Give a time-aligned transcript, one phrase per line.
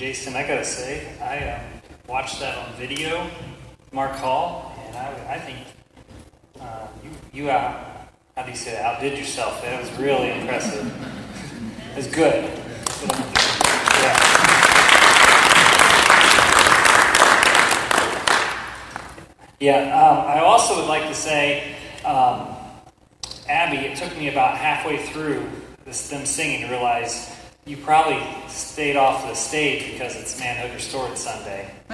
[0.00, 1.60] Jason, I gotta say, I um,
[2.08, 3.28] watched that on video,
[3.92, 5.58] Mark Hall, and I, I think
[6.58, 9.60] uh, you, you out, how do you say that, outdid yourself.
[9.60, 10.86] That was really impressive.
[11.90, 12.44] It was good.
[14.00, 14.16] Yeah.
[19.60, 21.76] Yeah, um, I also would like to say,
[22.06, 22.56] um,
[23.50, 25.46] Abby, it took me about halfway through
[25.84, 27.29] this, them singing to realize
[27.70, 31.72] you probably stayed off the stage because it's Manhood Restored Sunday.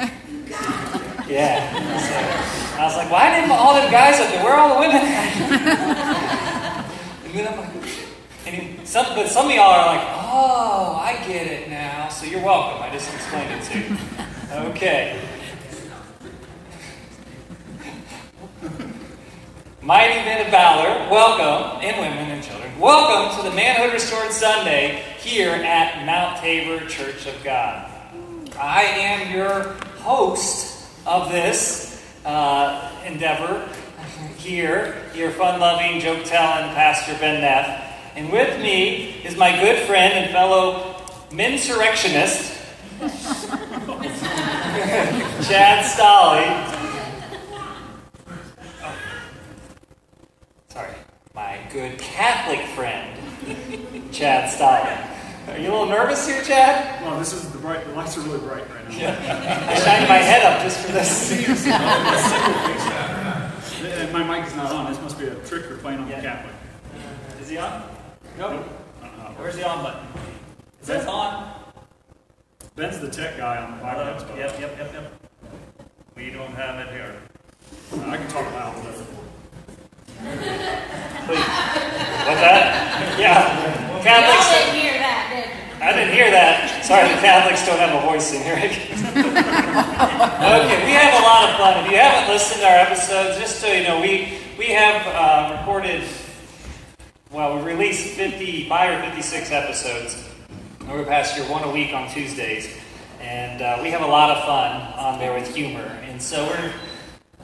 [1.28, 1.70] yeah.
[2.00, 2.14] So
[2.80, 4.42] I was like, why didn't all them guys up there?
[4.42, 6.86] Where are all the women and
[7.34, 7.68] then I'm like,
[8.46, 12.08] and some, but some of y'all are like, oh, I get it now.
[12.08, 12.82] So you're welcome.
[12.82, 13.98] I just explained it to you.
[14.70, 15.20] Okay.
[19.82, 25.15] Mighty men of valor, welcome, and women and children, welcome to the Manhood Restored Sunday
[25.26, 27.90] here at Mount Tabor Church of God.
[28.56, 29.62] I am your
[29.98, 33.68] host of this uh, endeavor
[34.36, 37.66] here, your fun loving, joke telling Pastor Ben Neff.
[38.14, 42.52] And with me is my good friend and fellow mensurrectionist,
[45.48, 46.46] Chad Stolley.
[50.68, 50.94] sorry,
[51.34, 55.15] my good Catholic friend, Chad Stalin.
[55.48, 57.02] Are you a little nervous here, Chad?
[57.02, 57.84] Well, this is the bright.
[57.86, 58.96] The lights are really bright right now.
[58.96, 59.66] Yeah.
[59.70, 61.32] I shined my head up just for this.
[63.76, 64.90] And uh, my mic is not on.
[64.90, 66.16] This must be a trick you're playing on Yeah.
[66.20, 66.54] the Catholic.
[66.94, 67.82] Uh, is he on?
[68.38, 68.52] Nope.
[68.52, 68.66] Nope.
[69.02, 69.32] Uh-uh.
[69.34, 70.06] Where's the on button?
[70.80, 71.52] Is says on.
[72.74, 74.26] Ben's the tech guy on the podcast.
[74.28, 75.12] but Yep, yep, yep, yep.
[76.16, 77.14] We don't have it here.
[77.92, 78.74] Uh, I can talk loud.
[78.82, 78.94] But
[81.26, 81.46] Please.
[82.26, 83.16] What's that?
[83.20, 83.92] Yeah.
[83.92, 84.48] Y'all Catholics.
[84.52, 85.54] didn't hear that, did you?
[85.86, 86.84] I didn't hear that.
[86.84, 88.56] Sorry, the Catholics don't have a voice in here.
[88.58, 88.74] okay,
[90.82, 91.84] we have a lot of fun.
[91.84, 95.56] If you haven't listened to our episodes, just so you know, we we have uh,
[95.56, 96.02] recorded.
[97.30, 100.28] Well, we released 55 or 56 episodes
[100.88, 102.76] over the past year, one a week on Tuesdays,
[103.20, 105.86] and uh, we have a lot of fun on there with humor.
[106.02, 106.72] And so we're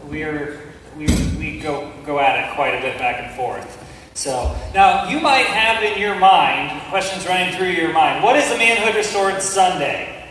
[0.08, 1.06] we're we,
[1.38, 3.81] we go go at it quite a bit back and forth.
[4.14, 8.22] So now you might have in your mind questions running through your mind.
[8.22, 10.26] What is a manhood restored Sunday?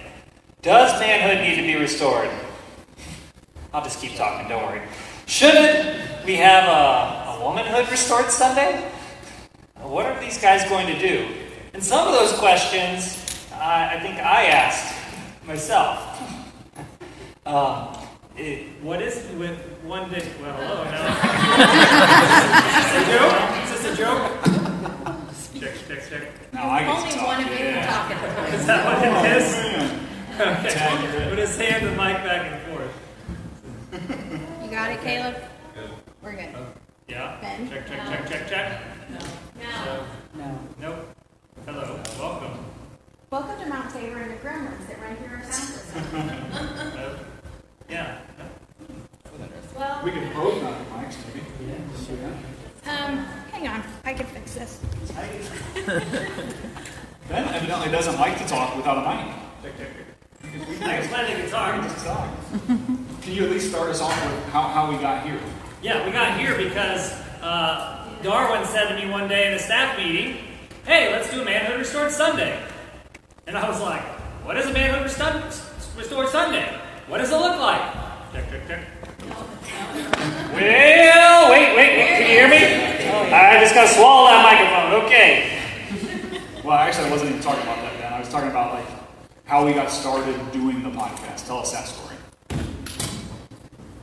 [0.61, 2.29] Does manhood need to be restored?
[3.73, 4.47] I'll just keep talking.
[4.47, 4.83] Don't worry.
[5.25, 8.87] Shouldn't we have a, a womanhood restored Sunday?
[9.81, 11.27] What are these guys going to do?
[11.73, 13.17] And some of those questions,
[13.53, 14.93] I, I think I asked
[15.45, 16.19] myself.
[17.43, 17.97] Um,
[18.37, 20.21] it, what is with one day?
[20.39, 21.17] Well, hello now.
[23.81, 24.45] is this a joke?
[24.45, 25.73] Is this a joke?
[25.87, 26.53] Check, check, check.
[26.53, 27.27] now I Only talk.
[27.27, 27.85] one of you yeah.
[27.87, 28.53] talking.
[28.59, 29.55] Is that what it is?
[30.33, 30.65] Oh, man.
[30.65, 31.25] Okay.
[31.27, 32.93] We'll just hand the mic back and forth.
[34.63, 35.35] You got it, Caleb?
[36.21, 36.49] We're good.
[37.07, 37.37] Yeah.
[37.41, 37.69] Ben?
[37.69, 38.81] Check, check, check, check, check.
[39.59, 40.05] No.
[40.35, 40.59] No.
[40.79, 41.15] nope.
[41.65, 41.99] Hello.
[42.19, 42.65] Welcome.
[43.31, 45.91] Welcome to Mount Tabor and the Gremlins that run here in campus.
[46.95, 47.19] Nope.
[47.89, 48.19] Yeah.
[49.75, 52.60] Well, We can both not have mics, maybe.
[52.91, 53.17] Um,
[53.51, 53.83] hang on.
[54.03, 54.79] I can fix this.
[57.29, 59.33] Ben evidently doesn't like to talk without a mic.
[59.63, 60.05] Check, check, check.
[60.83, 61.81] I can play the guitar.
[61.81, 62.29] Just talk.
[63.21, 65.39] Can you at least start us off with how, how we got here?
[65.83, 69.95] Yeah, we got here because uh, Darwin said to me one day in a staff
[69.97, 70.37] meeting,
[70.85, 72.59] "Hey, let's do a Manhood Restored Sunday."
[73.45, 74.01] And I was like,
[74.43, 75.43] "What is a Manhood Restored,
[75.95, 76.75] Restored Sunday?
[77.07, 77.81] What does it look like?"
[80.53, 82.17] Well, wait, wait, wait.
[82.17, 82.57] Can you hear me?
[83.33, 85.05] I just gotta swallow that microphone.
[85.05, 85.59] Okay.
[86.63, 88.13] Well, actually, I wasn't even talking about that, Ben.
[88.13, 88.85] I was talking about like
[89.45, 91.47] how we got started doing the podcast.
[91.47, 92.15] Tell us that story.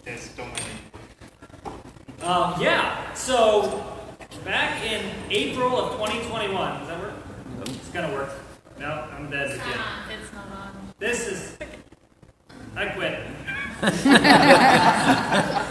[0.06, 2.25] Yes, don't mind me.
[2.25, 3.84] Um, yeah, so
[4.44, 7.15] back in April of 2021, does that work?
[7.66, 8.30] It's gonna work.
[8.78, 9.80] No, I'm dead again.
[10.21, 10.94] It's not on.
[10.98, 11.59] This is.
[12.74, 13.21] I quit.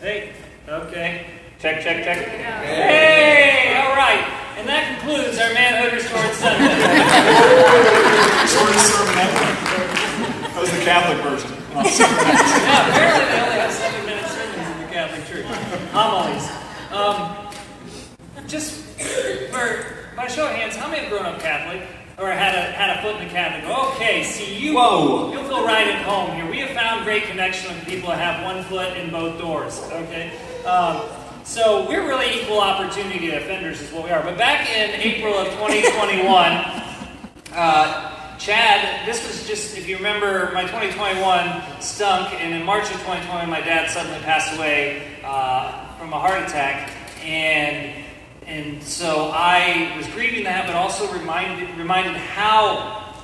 [0.00, 0.32] hey,
[0.68, 1.26] okay.
[1.58, 2.18] Check, check, check.
[2.28, 4.22] Hey, all right.
[4.58, 6.70] And that concludes our Manhood Restored Sunday.
[8.46, 9.42] Shortest sermon ever.
[10.54, 11.54] That was the Catholic version.
[11.78, 15.46] Yeah, apparently they only have seven minute sermons in the Catholic Church.
[15.92, 16.46] Homilies.
[16.90, 18.82] Um, just
[19.50, 19.64] for
[20.16, 21.82] by show of hands, how many have grown up Catholic
[22.18, 23.64] or had a had a foot in the Catholic?
[23.94, 24.74] Okay, see you.
[24.74, 25.32] Whoa.
[25.32, 26.50] You'll feel right at home here.
[26.50, 29.80] We have found great connection with people that have one foot in both doors.
[29.92, 30.32] Okay.
[30.64, 31.02] Um,
[31.44, 34.22] so we're really equal opportunity offenders, is what we are.
[34.22, 36.26] But back in April of 2021,
[37.54, 43.00] uh, Chad, this was just, if you remember, my 2021 stunk, and in March of
[43.00, 46.90] 2020, my dad suddenly passed away uh, from a heart attack,
[47.24, 48.04] and
[48.48, 53.14] and so I was grieving that, but also reminded reminded how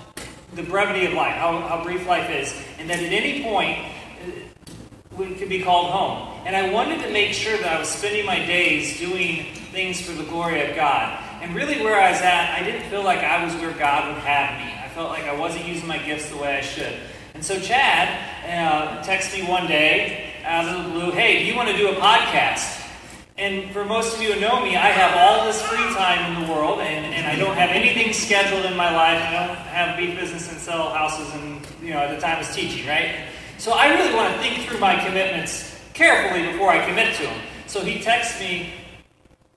[0.54, 5.16] the brevity of life, how, how brief life is, and that at any point uh,
[5.16, 6.42] we could be called home.
[6.46, 10.12] And I wanted to make sure that I was spending my days doing things for
[10.12, 11.18] the glory of God.
[11.40, 14.22] And really, where I was at, I didn't feel like I was where God would
[14.24, 14.72] have me.
[14.84, 16.98] I felt like I wasn't using my gifts the way I should.
[17.32, 18.08] And so Chad
[18.44, 21.88] uh, texted me one day out of the blue, hey, do you want to do
[21.88, 22.83] a podcast?
[23.36, 26.46] And for most of you who know me, I have all this free time in
[26.46, 29.20] the world, and, and I don't have anything scheduled in my life.
[29.20, 32.38] I don't have beef business and sell houses, and you know, at the time I
[32.38, 33.26] was teaching, right?
[33.58, 37.40] So I really want to think through my commitments carefully before I commit to them.
[37.66, 38.72] So he texts me,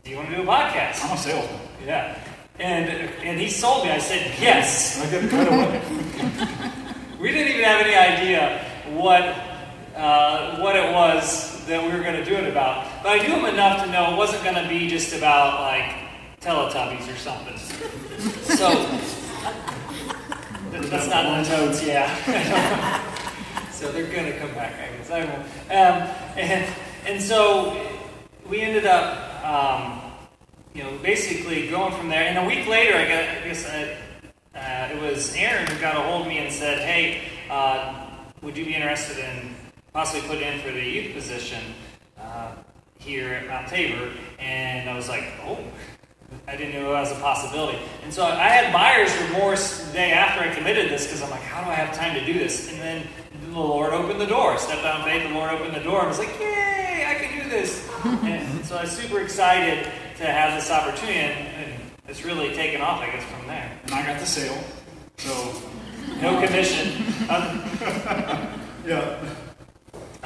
[0.04, 1.60] "Do you want to do a podcast?" I'm a salesman.
[1.86, 2.18] Yeah,
[2.58, 2.90] and
[3.22, 3.92] and he sold me.
[3.92, 5.00] I said yes.
[5.06, 6.72] I get it right away.
[7.20, 8.66] We didn't even have any idea
[9.00, 9.47] what
[9.98, 13.04] uh, what it was that we were going to do it about.
[13.04, 15.96] But I knew him enough to know it wasn't going to be just about like
[16.40, 17.58] Teletubbies or something.
[18.56, 18.70] So
[20.72, 23.02] that's not in the notes, yeah.
[23.72, 25.10] so they're going to come back, I guess.
[25.10, 25.44] I won't.
[25.70, 26.74] Um, and
[27.08, 27.76] and so
[28.48, 30.02] we ended up, um,
[30.74, 32.24] you know, basically going from there.
[32.24, 33.68] And a week later, I got, I guess.
[33.68, 33.98] I,
[34.56, 38.08] uh, it was Aaron who got a hold of me and said, "Hey, uh,
[38.42, 39.57] would you be interested in
[39.98, 41.74] possibly put in for the youth position
[42.20, 42.54] uh,
[43.00, 45.58] here at Mount Tabor?" And I was like, "Oh."
[46.46, 47.80] I didn't know it was a possibility.
[48.04, 51.42] And so I had buyer's remorse the day after I committed this because I'm like,
[51.42, 52.70] how do I have time to do this?
[52.70, 53.08] And then
[53.50, 54.58] the Lord opened the door.
[54.58, 56.02] Stepped out in faith, the Lord opened the door.
[56.02, 57.90] I was like, yay, I can do this.
[58.04, 59.86] and so I was super excited
[60.18, 61.20] to have this opportunity.
[61.20, 63.72] And, and it's really taken off, I guess, from there.
[63.84, 64.62] And I got the sale.
[65.18, 65.62] So,
[66.22, 67.06] No commission,
[68.86, 69.47] yeah.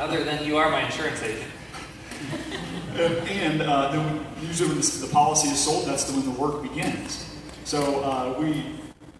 [0.01, 1.51] Other than you are my insurance agent.
[2.93, 7.33] And uh, then usually when the, policy is sold, that's when the work begins.
[7.63, 8.65] So uh, we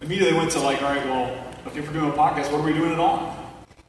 [0.02, 1.24] immediately went to like, all right, well,
[1.66, 3.34] okay, if we're doing a podcast, what are we doing it on?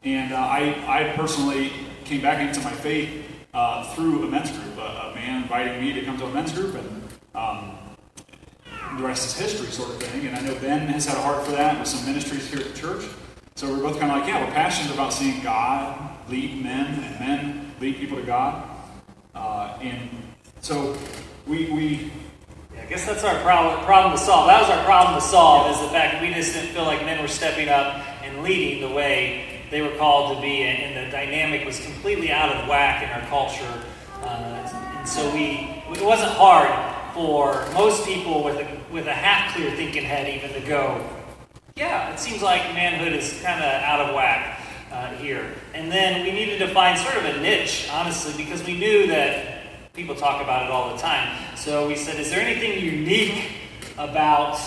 [0.04, 1.74] And uh, I, I personally
[2.06, 4.78] came back into my faith uh, through a men's group.
[4.78, 7.04] A, a man inviting me to come to a men's group, and
[7.36, 7.78] um,
[8.98, 10.28] the rest is history, sort of thing.
[10.28, 12.68] And I know Ben has had a heart for that with some ministries here at
[12.68, 13.06] the church.
[13.56, 17.20] So we're both kind of like, yeah, we're passionate about seeing God lead men and
[17.20, 18.70] men lead people to God.
[19.36, 20.10] Uh, and
[20.62, 20.96] so
[21.48, 22.12] we, we
[22.74, 24.48] Yeah, I guess that's our problem, problem to solve.
[24.48, 27.02] That was our problem to solve, is the fact that we just didn't feel like
[27.06, 31.08] men were stepping up and leading the way they were called to be, and, and
[31.08, 33.84] the dynamic was completely out of whack in our culture.
[34.22, 36.70] Uh, and so we, it wasn't hard
[37.14, 41.06] for most people with a, with a half clear thinking head even to go,
[41.76, 44.63] yeah, it seems like manhood is kind of out of whack
[44.94, 45.46] uh, here.
[45.74, 49.92] And then we needed to find sort of a niche, honestly, because we knew that
[49.94, 51.36] people talk about it all the time.
[51.58, 53.52] So we said, is there anything unique
[53.98, 54.58] about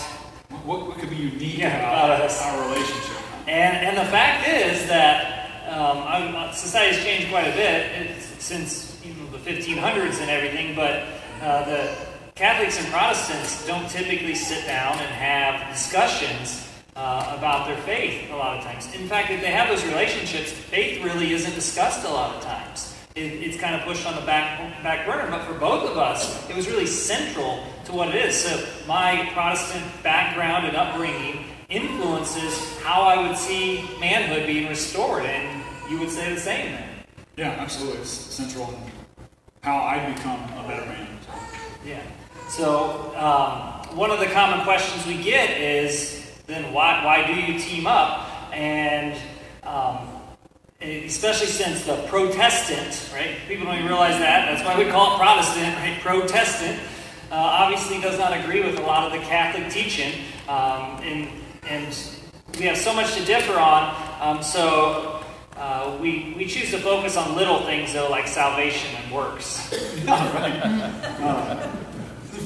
[0.65, 2.41] what, what could be unique Yeah, about about us.
[2.43, 3.17] our relationship?
[3.47, 9.01] And, and the fact is that um, I, society's changed quite a bit it's, since
[9.05, 11.03] you know, the 1500s and everything, but
[11.41, 11.95] uh, the
[12.35, 16.66] Catholics and Protestants don't typically sit down and have discussions
[16.97, 18.91] uh, about their faith a lot of times.
[18.95, 22.95] In fact, if they have those relationships, faith really isn't discussed a lot of times.
[23.15, 26.49] It, it's kind of pushed on the back, back burner, but for both of us,
[26.49, 28.35] it was really central to what it is.
[28.35, 35.63] So my Protestant background and upbringing influences how I would see manhood being restored, and
[35.91, 36.89] you would say the same then.
[37.37, 38.01] Yeah, absolutely.
[38.01, 38.91] It's central in
[39.61, 41.07] how I become a better man.
[41.85, 42.01] Yeah.
[42.49, 47.59] So um, one of the common questions we get is, then why, why do you
[47.59, 48.27] team up?
[48.53, 49.19] And
[49.63, 50.07] um,
[50.81, 53.37] especially since the Protestant, right?
[53.47, 54.45] People don't even realize that.
[54.45, 55.99] That's why we call it Protestant, right?
[56.01, 56.79] Protestant
[57.31, 61.29] uh, obviously does not agree with a lot of the Catholic teaching, um, and
[61.67, 61.97] and
[62.57, 63.93] we have so much to differ on.
[64.21, 65.25] Um, so
[65.57, 69.73] uh, we we choose to focus on little things though, like salvation and works.
[70.07, 70.61] Right.
[71.19, 71.67] Uh,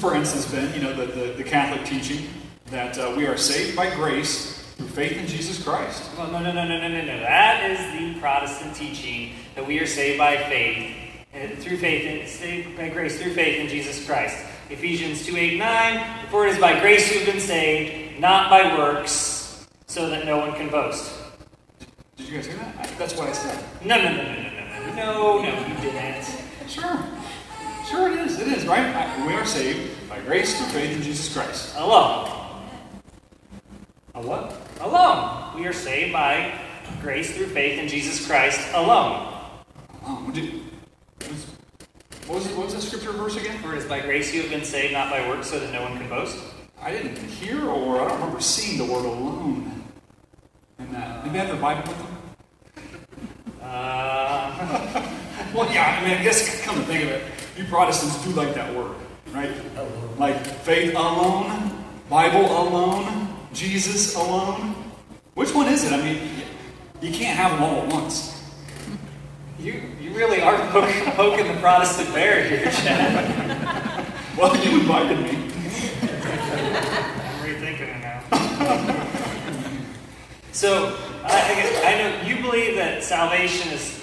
[0.00, 2.26] for instance, Ben, you know, the, the, the Catholic teaching
[2.72, 6.10] that uh, we are saved by grace through faith in Jesus Christ.
[6.16, 7.20] Well, no, no, no, no, no, no, no.
[7.20, 7.78] That is
[8.14, 10.96] the Protestant teaching that we are saved by faith,
[11.34, 14.36] uh, through faith, in, saved by grace through faith in Jesus Christ.
[14.70, 16.28] Ephesians 2 8 9.
[16.30, 20.38] For it is by grace you have been saved, not by works, so that no
[20.38, 21.12] one can boast.
[22.16, 22.74] Did you guys hear that?
[22.78, 23.62] I, that's what I said.
[23.84, 26.24] No, no, no, no, no, no, no, no, you didn't.
[26.68, 26.98] Sure.
[27.90, 28.40] Sure it is.
[28.40, 28.80] It is, right?
[28.96, 31.74] I- We are saved by grace through faith in Jesus Christ.
[31.76, 32.41] Alone.
[34.22, 34.48] Alone.
[34.48, 34.56] What?
[34.80, 35.60] Alone.
[35.60, 36.58] We are saved by
[37.00, 39.28] grace through faith in Jesus Christ alone.
[40.32, 40.62] Did,
[42.26, 43.60] what, was, what was that scripture verse again?
[43.62, 45.82] For it is by grace you have been saved, not by works, so that no
[45.82, 46.38] one can boast.
[46.80, 49.84] I didn't hear or I don't remember seeing the word alone
[50.78, 51.24] in that.
[51.26, 52.08] Maybe I have the Bible with them?
[53.60, 55.08] Uh,
[55.54, 57.24] Well, yeah, I mean, I guess come to think of it,
[57.58, 58.96] you Protestants do like that word,
[59.32, 59.50] right?
[60.18, 63.21] Like faith alone, Bible alone,
[63.52, 64.74] Jesus alone.
[65.34, 65.92] Which one is it?
[65.92, 66.18] I mean,
[67.00, 68.32] you can't have them all at once.
[69.58, 74.08] you, you really are poking, poking the Protestant bear here, Chad.
[74.34, 75.28] Well, you invited me.
[75.28, 75.50] I'm
[77.44, 78.22] rethinking it now.
[80.52, 84.00] so, I, I, guess- I know you believe that salvation is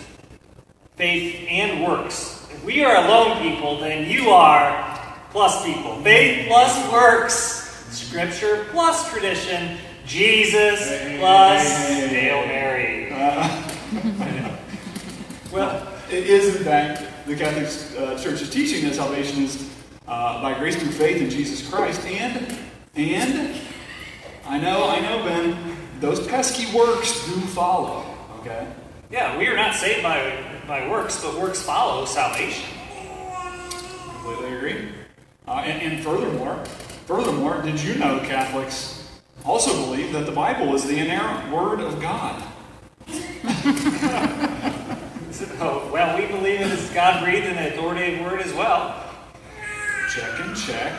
[0.98, 2.46] faith and works.
[2.52, 4.86] If we are alone people, then you are
[5.32, 6.00] plus people.
[6.04, 7.59] Faith plus works,
[7.92, 12.48] Scripture plus tradition, Jesus Hey, plus hey, hey, Hail.
[12.48, 12.96] Mary.
[15.52, 17.66] Well, it is in fact the Catholic
[18.00, 19.68] uh, Church's teaching that salvation is
[20.08, 22.56] uh, by grace through faith in Jesus Christ, and
[22.96, 23.60] and
[24.46, 28.06] I know, I know, Ben, those pesky works do follow.
[28.42, 28.68] Okay,
[29.10, 32.70] Yeah, we are not saved by, by works, but works follow salvation.
[34.14, 34.90] completely agree.
[35.48, 36.64] Uh, and, and furthermore,
[37.10, 39.04] furthermore, did you know Catholics
[39.44, 42.44] also believe that the Bible is the inerrant Word of God?
[45.62, 49.14] Oh, well, we believe it is God breathed and authoritative word as well.
[50.10, 50.94] Check and check.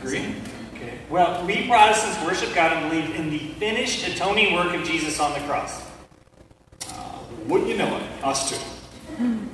[0.00, 0.36] Agree.
[0.74, 0.98] Okay.
[1.10, 5.32] Well, we Protestants worship God and believe in the finished atoning work of Jesus on
[5.32, 5.84] the cross.
[6.88, 8.24] Uh, wouldn't you know it?
[8.24, 8.58] Us too.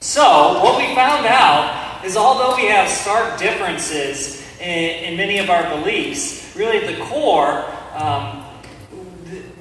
[0.00, 5.50] So, what we found out is although we have stark differences in, in many of
[5.50, 7.64] our beliefs, really at the core,
[7.94, 8.44] um,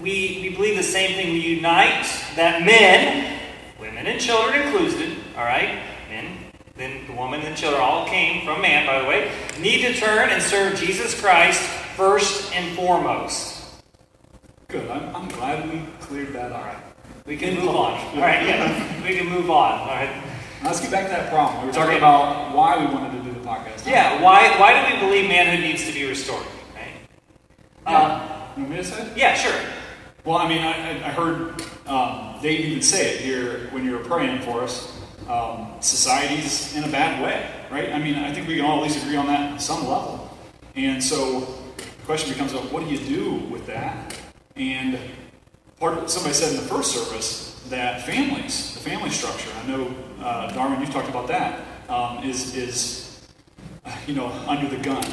[0.01, 1.33] we, we believe the same thing.
[1.33, 3.39] We unite that men,
[3.79, 6.37] women and children included, all right, men,
[6.75, 10.29] then the woman and children all came from man, by the way, need to turn
[10.29, 11.61] and serve Jesus Christ
[11.95, 13.57] first and foremost.
[14.67, 14.89] Good.
[14.89, 16.75] I'm, I'm glad we cleared that up.
[17.25, 17.93] We can move on.
[18.15, 19.79] All right, yeah, we can move on.
[19.79, 20.23] All right.
[20.61, 21.61] Now, Let's get back to that problem.
[21.61, 21.97] We were talking Okay.
[21.97, 23.85] about why we wanted to do the podcast.
[23.85, 26.45] Yeah, why, why do we believe manhood needs to be restored?
[26.75, 26.87] Right?
[27.85, 28.53] Yeah.
[28.55, 29.01] you want me to say?
[29.03, 29.17] it?
[29.17, 29.53] yeah, sure.
[30.25, 33.91] Well, I mean, I, I I heard um, Dave even say it here when you
[33.91, 34.93] were praying for us.
[35.29, 37.93] Um, society's in a bad way, right?
[37.93, 40.37] I mean, I think we can all at least agree on that on some level.
[40.75, 41.41] And so
[41.77, 44.13] the question becomes, well, what do you do with that?
[44.55, 44.97] And
[45.79, 49.93] part of somebody said in the first service that families, the family structure, I know
[50.21, 53.27] uh, Darwin, you've talked about that, um, is is
[54.05, 55.03] you know under the gun,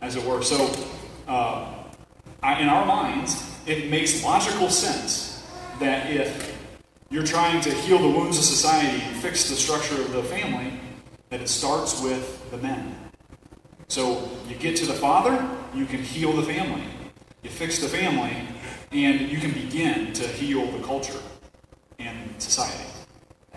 [0.00, 0.42] as it were.
[0.42, 0.72] So
[1.28, 1.72] uh,
[2.42, 5.46] I, in our minds, it makes logical sense
[5.80, 6.56] that if
[7.10, 10.78] you're trying to heal the wounds of society and fix the structure of the family,
[11.30, 12.94] that it starts with the men.
[13.88, 16.82] So you get to the father, you can heal the family.
[17.42, 18.34] You fix the family,
[18.90, 21.20] and you can begin to heal the culture
[21.98, 22.84] and society.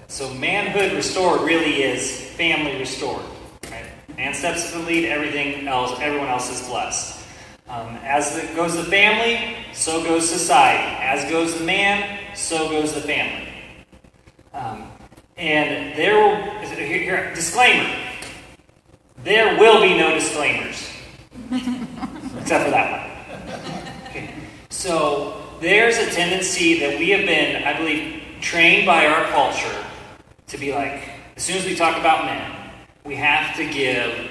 [0.08, 3.24] So manhood restored really is family restored.
[3.70, 3.86] Right?
[4.18, 7.26] Man steps to the lead, everything else, everyone else is blessed.
[7.68, 10.96] Um, as it goes the family, so goes society.
[11.02, 13.50] As goes the man, so goes the family.
[14.54, 14.90] Um,
[15.36, 16.36] and there will,
[16.68, 17.94] here, here, disclaimer.
[19.24, 20.90] There will be no disclaimers.
[21.52, 23.12] Except for that
[23.46, 24.08] one.
[24.10, 24.34] Okay.
[24.70, 29.86] So there's a tendency that we have been, I believe, trained by our culture
[30.48, 32.72] to be like, as soon as we talk about men,
[33.04, 34.30] we have to give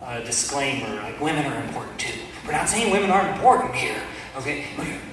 [0.00, 2.18] a disclaimer, like women are important too.
[2.46, 4.00] We're not saying women aren't important here.
[4.36, 4.66] Okay,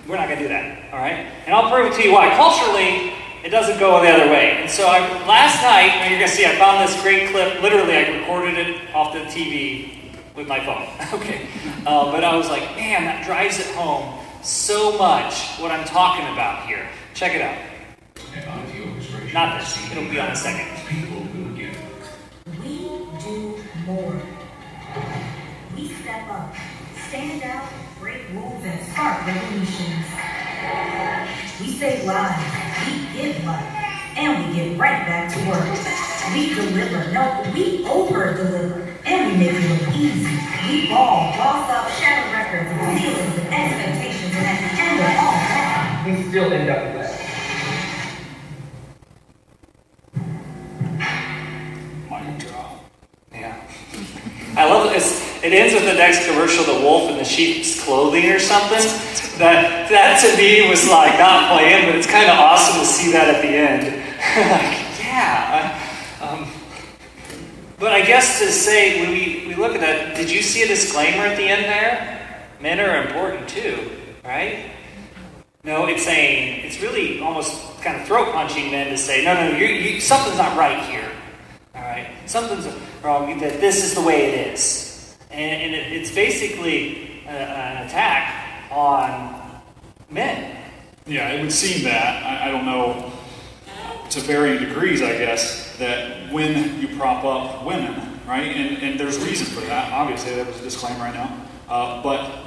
[0.07, 0.93] we're not going to do that.
[0.93, 2.29] All right, and I'll prove it to you why.
[2.35, 4.57] Culturally, it doesn't go the other way.
[4.61, 7.61] And so I, last night, you're going to see, I found this great clip.
[7.61, 10.87] Literally, I recorded it off the TV with my phone.
[11.19, 11.47] okay,
[11.85, 15.57] uh, but I was like, man, that drives it home so much.
[15.59, 16.87] What I'm talking about here.
[17.13, 17.57] Check it out.
[19.33, 19.91] Not this.
[19.91, 20.67] It'll be on a second.
[22.63, 22.77] We
[23.21, 24.21] do more.
[25.75, 26.55] We step up,
[27.07, 27.69] stand out,
[27.99, 30.05] break rules, and spark revolutions.
[31.59, 32.43] We save lives,
[32.87, 35.67] we give life, and we get right back to work.
[36.33, 40.37] We deliver, no, we over deliver, and we make it look easy.
[40.67, 42.69] We ball, boss up, shatter records,
[42.99, 46.93] ceilings, and expectations, and at the end of all that, we still end up with
[46.93, 47.06] that.
[55.43, 58.81] It ends with the next commercial, the wolf in the sheep's clothing or something.
[59.37, 63.11] That that to me was like not playing, but it's kind of awesome to see
[63.11, 63.83] that at the end.
[63.85, 65.77] like, yeah.
[66.21, 66.47] Um,
[67.79, 70.67] but I guess to say when we, we look at that, did you see a
[70.67, 72.45] disclaimer at the end there?
[72.59, 73.91] Men are important too,
[74.25, 74.71] right?
[75.63, 79.57] No, it's saying it's really almost kind of throat punching men to say, no, no,
[79.57, 81.11] you, something's not right here.
[81.75, 82.67] All right, something's
[83.03, 83.37] wrong.
[83.39, 84.86] That this is the way it is,
[85.37, 89.61] and, and it, it's basically a, an attack on
[90.09, 90.57] men.
[91.05, 92.23] Yeah, it would seem that.
[92.25, 93.13] I, I don't know,
[94.09, 99.17] to varying degrees, I guess, that when you prop up women, right, and, and there's
[99.19, 99.93] reason for that.
[99.93, 101.45] Obviously, there was a disclaimer right now.
[101.69, 102.45] Uh, but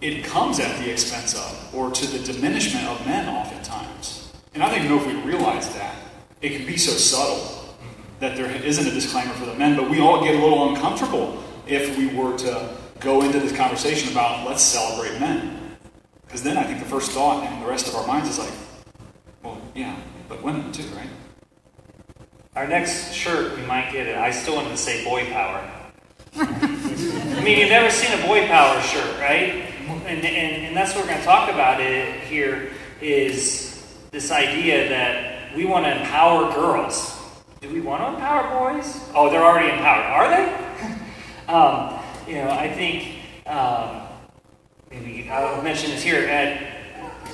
[0.00, 4.32] it comes at the expense of, or to the diminishment of men oftentimes.
[4.54, 5.96] And I don't even know if we realize that.
[6.42, 7.74] It can be so subtle
[8.20, 11.42] that there isn't a disclaimer for the men, but we all get a little uncomfortable
[11.66, 15.76] if we were to go into this conversation about let's celebrate men.
[16.26, 18.52] Because then I think the first thought in the rest of our minds is like,
[19.42, 19.96] well, yeah,
[20.28, 21.08] but women too, right?
[22.54, 24.16] Our next shirt, we might get it.
[24.16, 25.70] I still wanted to say boy power.
[26.36, 29.64] I mean, you've never seen a boy power shirt, right?
[30.06, 34.88] And, and, and that's what we're going to talk about it here is this idea
[34.88, 37.18] that we want to empower girls.
[37.60, 39.00] Do we want to empower boys?
[39.14, 40.06] Oh, they're already empowered.
[40.06, 40.65] Are they?
[41.48, 44.02] Um, you know, I think um,
[44.90, 46.26] maybe I'll mention this here.
[46.26, 46.76] At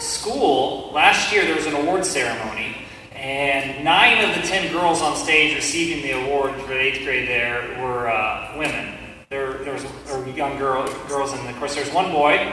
[0.01, 2.77] school, last year there was an award ceremony,
[3.15, 7.29] and nine of the ten girls on stage receiving the award for the eighth grade
[7.29, 8.99] there were uh, women.
[9.31, 12.53] There, there was or young girl, girls, and of course there's one boy,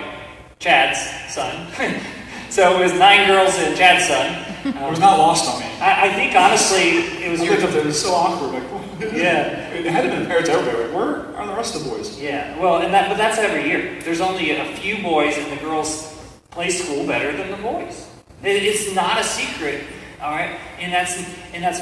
[0.60, 1.00] Chad's
[1.34, 1.68] son.
[2.50, 4.46] so it was nine girls and Chad's son.
[4.66, 5.66] Um, it was not lost on me.
[5.82, 7.56] I, I think honestly, it was I your.
[7.56, 8.54] it was so awkward.
[8.54, 8.79] Like,
[9.14, 9.70] Yeah.
[9.70, 10.94] It had to been apparent to everybody.
[10.94, 12.20] Where are the rest of the boys?
[12.20, 13.98] Yeah, well, and that, but that's every year.
[14.04, 16.18] There's only a few boys, and the girls
[16.52, 18.10] play school better than the boys.
[18.44, 19.86] It, it's not a secret,
[20.22, 20.60] all right.
[20.80, 21.18] And that's
[21.54, 21.80] and that's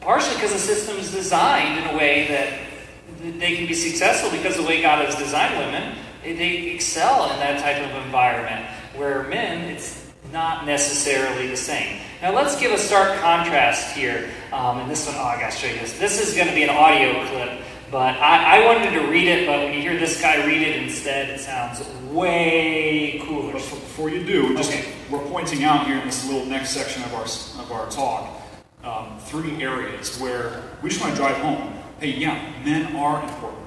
[0.00, 4.56] partially because the system is designed in a way that they can be successful because
[4.56, 8.66] the way God has designed women, they excel in that type of environment.
[8.96, 9.99] Where men, it's
[10.32, 12.00] not necessarily the same.
[12.22, 14.30] Now let's give a stark contrast here.
[14.52, 15.98] Um, and this one, oh, I gotta show you this.
[15.98, 19.46] This is going to be an audio clip, but I, I, wanted to read it.
[19.46, 23.52] But when you hear this guy read it instead, it sounds way cooler.
[23.52, 24.92] But before you do, just Okay.
[25.10, 28.40] we're pointing out here in this little next section of our of our talk
[28.84, 31.74] um, three areas where we just want to drive home.
[31.98, 33.66] Hey, yeah, men are important.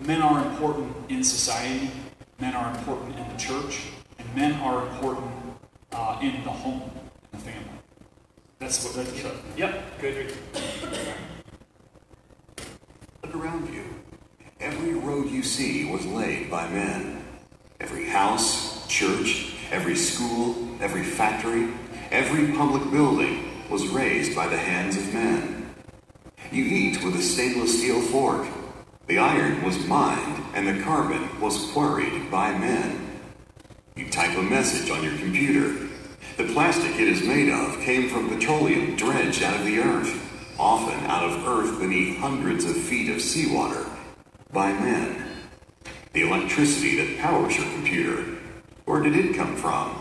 [0.00, 1.90] Men are important in society.
[2.40, 3.86] Men are important in the church,
[4.18, 5.43] and men are important
[5.94, 6.82] uh, in the home,
[7.32, 7.68] in the family.
[8.58, 9.24] That's what that's.
[9.56, 10.34] Yep, good.
[13.22, 13.84] Look around you.
[14.60, 17.24] Every road you see was laid by men.
[17.80, 21.68] Every house, church, every school, every factory,
[22.10, 25.74] every public building was raised by the hands of men.
[26.50, 28.46] You eat with a stainless steel fork.
[29.06, 33.03] The iron was mined and the carbon was quarried by men.
[33.96, 35.88] You type a message on your computer.
[36.36, 40.98] The plastic it is made of came from petroleum dredged out of the earth, often
[41.06, 43.86] out of earth beneath hundreds of feet of seawater,
[44.52, 45.24] by men.
[46.12, 48.36] The electricity that powers your computer,
[48.84, 49.94] where did it come from?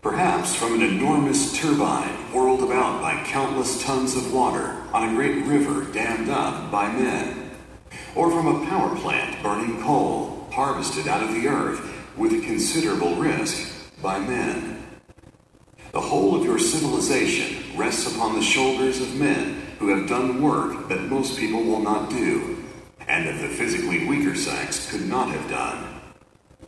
[0.00, 5.44] Perhaps from an enormous turbine whirled about by countless tons of water on a great
[5.46, 7.50] river dammed up by men.
[8.14, 13.92] Or from a power plant burning coal harvested out of the earth with considerable risk
[14.02, 14.86] by men.
[15.92, 20.88] The whole of your civilization rests upon the shoulders of men who have done work
[20.88, 22.64] that most people will not do,
[23.08, 26.00] and that the physically weaker sex could not have done.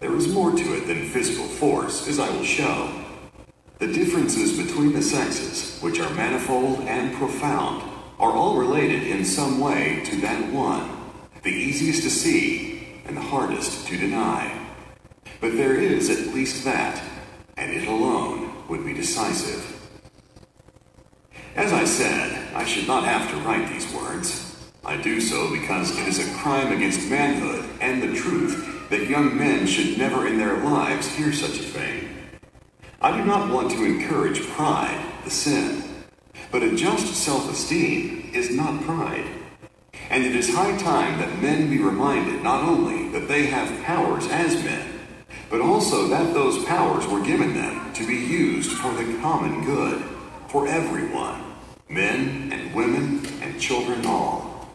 [0.00, 2.90] There is more to it than physical force, as I will show.
[3.78, 7.83] The differences between the sexes, which are manifold and profound,
[8.18, 10.90] are all related in some way to that one,
[11.42, 14.63] the easiest to see and the hardest to deny.
[15.40, 17.03] But there is at least that,
[17.57, 19.70] and it alone would be decisive.
[21.57, 24.73] As I said, I should not have to write these words.
[24.85, 29.37] I do so because it is a crime against manhood and the truth that young
[29.38, 32.09] men should never in their lives hear such a thing.
[33.01, 35.83] I do not want to encourage pride, the sin,
[36.51, 39.27] but a just self esteem is not pride.
[40.11, 44.27] And it is high time that men be reminded not only that they have powers
[44.27, 44.93] as men,
[45.55, 50.03] but also that those powers were given them to be used for the common good,
[50.49, 51.40] for everyone,
[51.88, 54.69] men and women and children all.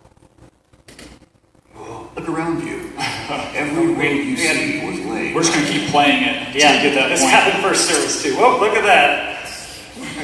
[1.75, 2.93] Oh, Look around you.
[2.97, 5.35] Every road you see was laid.
[5.35, 7.33] We're just going to keep playing it until Yeah, you get that this point.
[7.33, 8.37] happened first service too.
[8.37, 9.45] Whoa, look at that.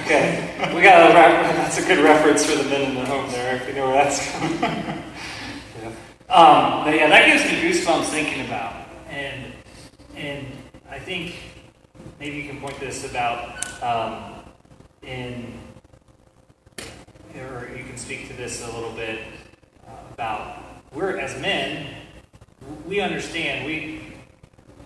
[0.05, 3.29] Okay, we got a re- that's a good reference for the men in the home
[3.31, 4.57] there, if you know where that's coming.
[4.61, 5.87] yeah.
[6.33, 9.54] Um, but yeah, that gives me goosebumps thinking about, and
[10.15, 10.47] and
[10.89, 11.35] I think
[12.19, 14.43] maybe you can point this about um,
[15.01, 15.53] in,
[17.35, 19.19] or you can speak to this a little bit
[19.87, 21.93] uh, about we're as men,
[22.87, 24.01] we understand we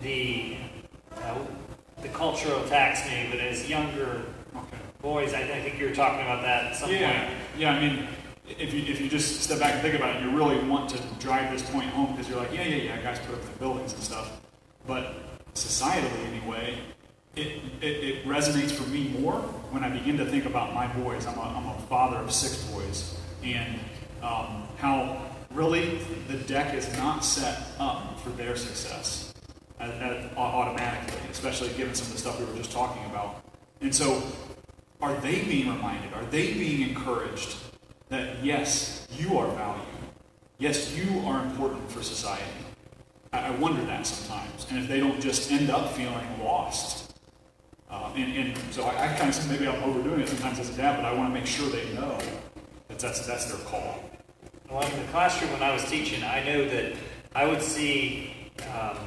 [0.02, 0.56] the
[1.22, 1.38] uh,
[2.02, 4.22] the cultural attacks me, but as younger
[4.56, 4.78] Okay.
[5.00, 7.38] boys, I, I think you were talking about that at some Yeah, point.
[7.56, 7.72] yeah.
[7.72, 8.08] I mean,
[8.58, 10.98] if you if you just step back and think about it, you really want to
[11.20, 13.92] drive this point home because you're like, yeah, yeah, yeah, guys put up the buildings
[13.92, 14.40] and stuff.
[14.90, 15.14] But
[15.54, 16.76] societally, anyway,
[17.36, 19.38] it, it, it resonates for me more
[19.70, 21.26] when I begin to think about my boys.
[21.26, 23.78] I'm a, I'm a father of six boys, and
[24.20, 29.32] um, how really the deck is not set up for their success
[29.78, 33.44] at, at, automatically, especially given some of the stuff we were just talking about.
[33.80, 34.20] And so,
[35.00, 36.14] are they being reminded?
[36.14, 37.54] Are they being encouraged
[38.08, 39.86] that yes, you are valued?
[40.58, 42.42] Yes, you are important for society.
[43.32, 47.14] I, wonder that sometimes, and if they don't just end up feeling lost.
[47.88, 50.76] Uh, and, and so I, I kind of maybe I'm overdoing it sometimes as a
[50.76, 52.18] dad, but I want to make sure they know
[52.88, 54.02] that that's that's their call.
[54.70, 56.94] Well, in the classroom when I was teaching, I know that
[57.34, 58.32] I would see
[58.72, 58.98] um,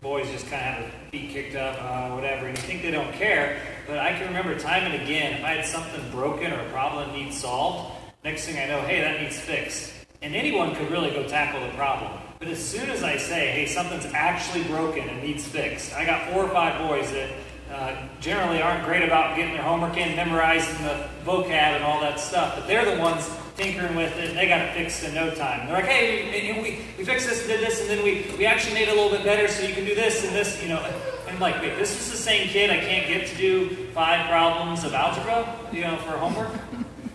[0.00, 3.12] boys just kind of have feet kicked up, uh, whatever, and you think they don't
[3.12, 3.60] care.
[3.86, 7.08] But I can remember time and again, if I had something broken or a problem
[7.08, 9.92] that needs solved, next thing I know, hey, that needs fixed.
[10.22, 12.12] And anyone could really go tackle the problem.
[12.38, 16.32] But as soon as I say, hey, something's actually broken and needs fixed, I got
[16.32, 17.30] four or five boys that
[17.72, 22.20] uh, generally aren't great about getting their homework in, memorizing the vocab and all that
[22.20, 25.30] stuff, but they're the ones tinkering with it, and they got it fixed in no
[25.34, 25.66] time.
[25.66, 28.46] They're like, hey, we, we, we fixed this and did this, and then we, we
[28.46, 30.68] actually made it a little bit better so you can do this and this, you
[30.68, 30.80] know.
[30.80, 30.94] And
[31.28, 34.84] I'm like, wait, this is the same kid I can't get to do five problems
[34.84, 36.52] of algebra, you know, for homework?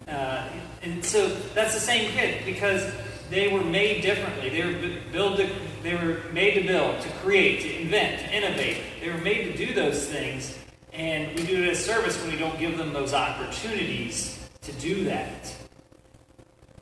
[0.08, 0.48] Uh,
[0.88, 2.90] and so that's the same kid because
[3.30, 4.50] they were made differently.
[4.50, 5.50] They were bu- build to,
[5.84, 8.78] they were made to build, to create, to invent, to innovate.
[9.02, 10.58] They were made to do those things,
[10.94, 15.04] and we do it as service when we don't give them those opportunities to do
[15.06, 15.54] that.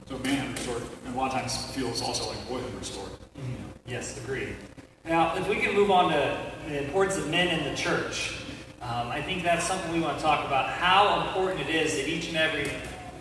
[0.07, 3.09] So manhood restored, and a lot of times feels also like boyhood restored.
[3.87, 4.55] Yes, agreed.
[5.03, 6.37] Now, if we can move on to
[6.67, 8.35] the importance of men in the church,
[8.81, 10.69] um, I think that's something we want to talk about.
[10.69, 12.69] How important it is that each and every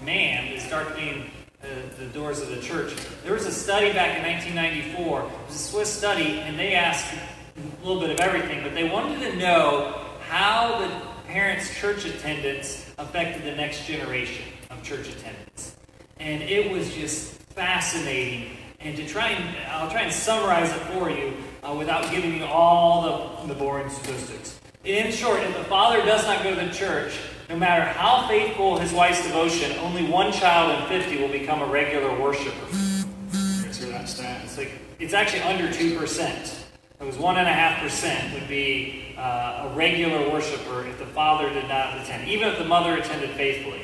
[0.03, 1.31] man is darkening
[1.61, 2.95] the, the doors of the church.
[3.23, 5.21] There was a study back in 1994.
[5.21, 7.15] It was a Swiss study, and they asked
[7.57, 12.91] a little bit of everything, but they wanted to know how the parents' church attendance
[12.99, 15.77] affected the next generation of church attendance.
[16.19, 18.57] And it was just fascinating.
[18.81, 22.45] And to try and, I'll try and summarize it for you uh, without giving you
[22.45, 24.61] all the, the boring statistics.
[24.85, 28.79] In short, if the father does not go to the church, no matter how faithful
[28.79, 32.67] his wife's devotion, only one child in 50 will become a regular worshiper.
[32.71, 34.45] Guys hear that?
[34.45, 36.65] It's like it's actually under two percent.
[37.01, 41.07] It was one and a half percent would be uh, a regular worshiper if the
[41.07, 43.83] father did not attend, even if the mother attended faithfully.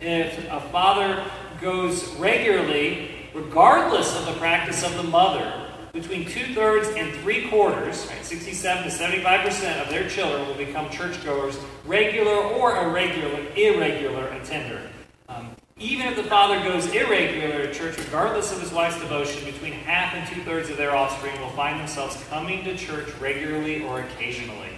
[0.00, 1.24] If a father
[1.60, 8.06] goes regularly, regardless of the practice of the mother, between two thirds and three quarters,
[8.10, 14.26] right, 67 to 75 percent of their children will become churchgoers, regular or irregular, irregular
[14.28, 14.80] attender.
[15.28, 19.72] Um, even if the father goes irregular to church, regardless of his wife's devotion, between
[19.72, 24.00] half and two thirds of their offspring will find themselves coming to church regularly or
[24.00, 24.70] occasionally.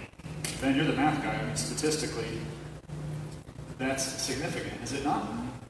[0.61, 1.33] Ben, you're the math guy.
[1.33, 2.27] I mean, statistically,
[3.77, 5.27] that's significant, is it not?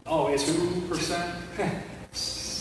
[0.08, 1.36] Oh, it's Two percent.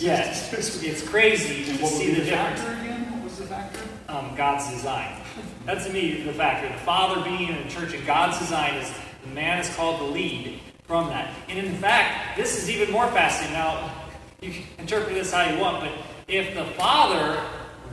[0.01, 0.53] yes,
[0.83, 2.61] it's crazy And to see the the difference.
[2.61, 3.11] factor again?
[3.13, 3.79] What was the factor?
[4.09, 5.21] um, God's design.
[5.65, 6.67] That's to me the factor.
[6.69, 8.91] The Father being in the church and God's design is
[9.23, 11.33] the man is called to lead from that.
[11.49, 13.53] And in fact, this is even more fascinating.
[13.55, 13.91] Now,
[14.41, 15.91] you can interpret this how you want, but
[16.27, 17.41] if the father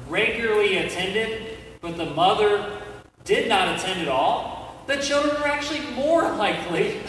[0.09, 2.79] regularly attended, but the mother
[3.25, 7.01] did not attend at all, the children are actually more likely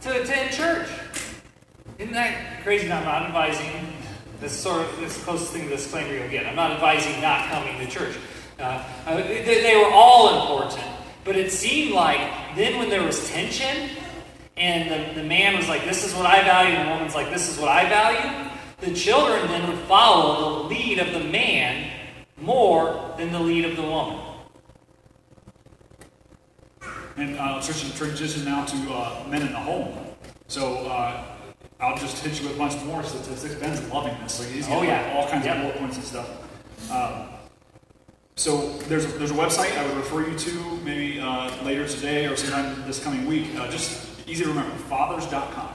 [0.00, 0.88] to attend church.
[1.98, 2.88] Isn't that crazy?
[2.88, 3.86] Now, I'm not advising
[4.42, 6.46] this sort of this closest thing to disclaimer you'll get.
[6.46, 8.16] I'm not advising not coming to church.
[8.58, 10.84] Uh, uh, they, they were all important,
[11.24, 12.18] but it seemed like
[12.56, 13.90] then when there was tension,
[14.56, 17.30] and the, the man was like, "This is what I value," and the woman's like,
[17.30, 18.50] "This is what I value."
[18.80, 21.88] The children then would follow the lead of the man
[22.36, 24.18] more than the lead of the woman.
[27.16, 29.96] And uh, transition now to uh, men in the home.
[30.48, 31.31] So uh,
[31.82, 33.56] I'll just hit you with a bunch more statistics.
[33.56, 35.14] Ben's loving this, so he's Oh, getting yeah.
[35.16, 35.56] all kinds Yep.
[35.56, 36.28] of bullet points and stuff.
[36.92, 37.28] Um,
[38.36, 42.26] so there's a, there's a website I would refer you to maybe uh, later today
[42.26, 43.48] or sometime this coming week.
[43.58, 45.70] Uh, just easy to remember, fathers.com.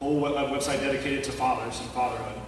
[0.00, 2.40] Whole web, website dedicated to fathers and fatherhood.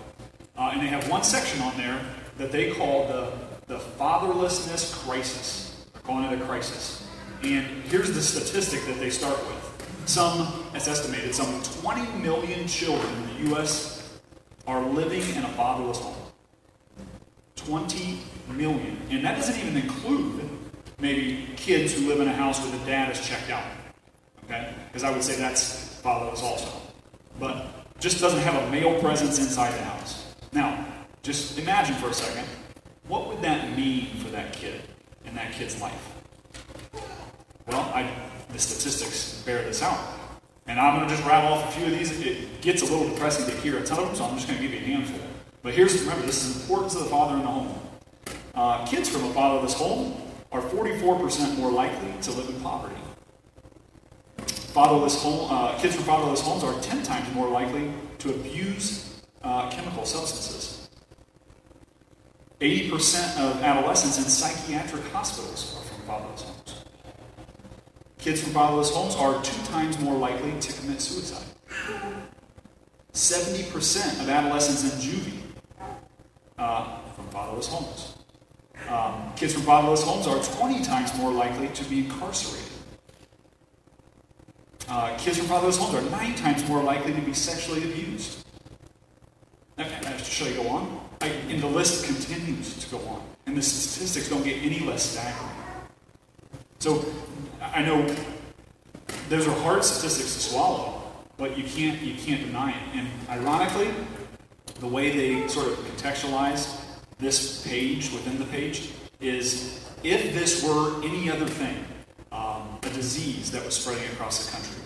[0.57, 2.01] Uh, and they have one section on there
[2.39, 3.33] that they call the,
[3.67, 5.85] the fatherlessness crisis.
[5.93, 7.05] They're calling it a crisis.
[7.43, 9.64] And here's the statistic that they start with.
[10.07, 14.19] Some, it's estimated, some 20 million children in the U.S.
[14.67, 16.15] are living in a fatherless home.
[17.57, 18.19] 20
[18.51, 18.99] million.
[19.11, 20.49] And that doesn't even include
[20.99, 23.65] maybe kids who live in a house where the dad is checked out.
[24.45, 24.75] Okay?
[24.89, 26.71] Because I would say that's fatherless also.
[27.41, 27.67] But
[27.99, 30.35] just doesn't have a male presence inside the house.
[30.53, 30.87] Now,
[31.23, 32.47] just imagine for a second,
[33.09, 34.83] what would that mean for that kid
[35.25, 36.13] and that kid's life?
[37.67, 38.11] Well, I,
[38.53, 39.99] the statistics bear this out.
[40.67, 42.21] And I'm going to just rattle off a few of these.
[42.21, 44.61] It gets a little depressing to hear a ton of them, so I'm just going
[44.61, 45.21] to give you a handful.
[45.63, 47.79] But here's, remember, this is importance of the father in the home.
[48.55, 50.15] Uh, kids from a fatherless home
[50.53, 52.95] are 44% more likely to live in poverty.
[54.39, 59.71] Fatherless home, uh, kids from fatherless homes are 10 times more likely to abuse uh,
[59.71, 60.89] chemical substances.
[62.61, 66.54] 80% of adolescents in psychiatric hospitals are from fatherless homes.
[68.25, 71.45] Kids from fatherless homes are two times more likely to commit suicide.
[73.13, 75.41] 70% of adolescents in juvie
[76.57, 78.17] uh, from fatherless homes.
[78.89, 82.73] Um, kids from fatherless homes are 20 times more likely to be incarcerated.
[84.89, 88.43] Uh, kids from fatherless homes are nine times more likely to be sexually abused.
[90.25, 91.09] Shall I go on?
[91.21, 93.23] I, and the list continues to go on.
[93.45, 95.54] And the statistics don't get any less staggering.
[96.85, 97.03] So
[97.63, 98.07] I know
[99.31, 101.03] those are hard statistics to swallow,
[101.39, 102.99] but you can't you can't deny it.
[102.99, 103.91] And ironically,
[104.81, 106.79] the way they sort of contextualize
[107.17, 111.87] this page within the page is if this were any other thing,
[112.33, 114.83] um, a disease that was spreading across the country,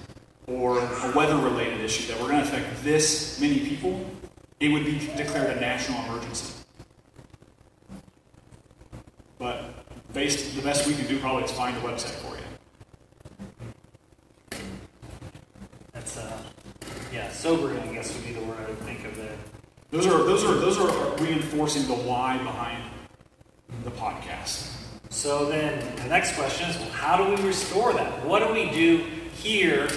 [0.46, 4.08] or a weather-related issue that were going to affect this many people,
[4.60, 6.54] it would be declared a national emergency.
[9.36, 9.87] But
[10.18, 12.42] based, the best we can do probably is find a website for you.
[15.92, 16.42] That's uh,
[17.12, 17.78] yeah, sobering.
[17.78, 19.36] I guess would be the word I would think of there.
[19.92, 22.82] Those are those are those are reinforcing the why behind
[23.84, 24.74] the podcast.
[25.08, 28.26] So then the next question is, well, how do we restore that?
[28.26, 29.04] What do we do
[29.34, 29.88] here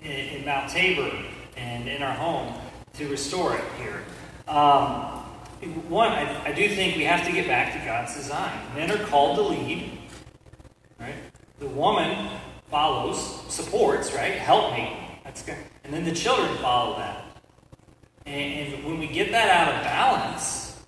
[0.00, 1.10] in, in Mount Tabor
[1.56, 2.54] and in our home
[2.94, 4.04] to restore it here?
[4.46, 5.21] Um,
[5.70, 8.58] one, I, I do think we have to get back to God's design.
[8.74, 9.98] Men are called to lead,
[10.98, 11.14] right?
[11.58, 12.30] The woman
[12.70, 14.32] follows, supports, right?
[14.32, 15.20] Help me.
[15.24, 15.58] That's good.
[15.84, 17.24] And then the children follow that.
[18.26, 20.80] And, and when we get that out of balance,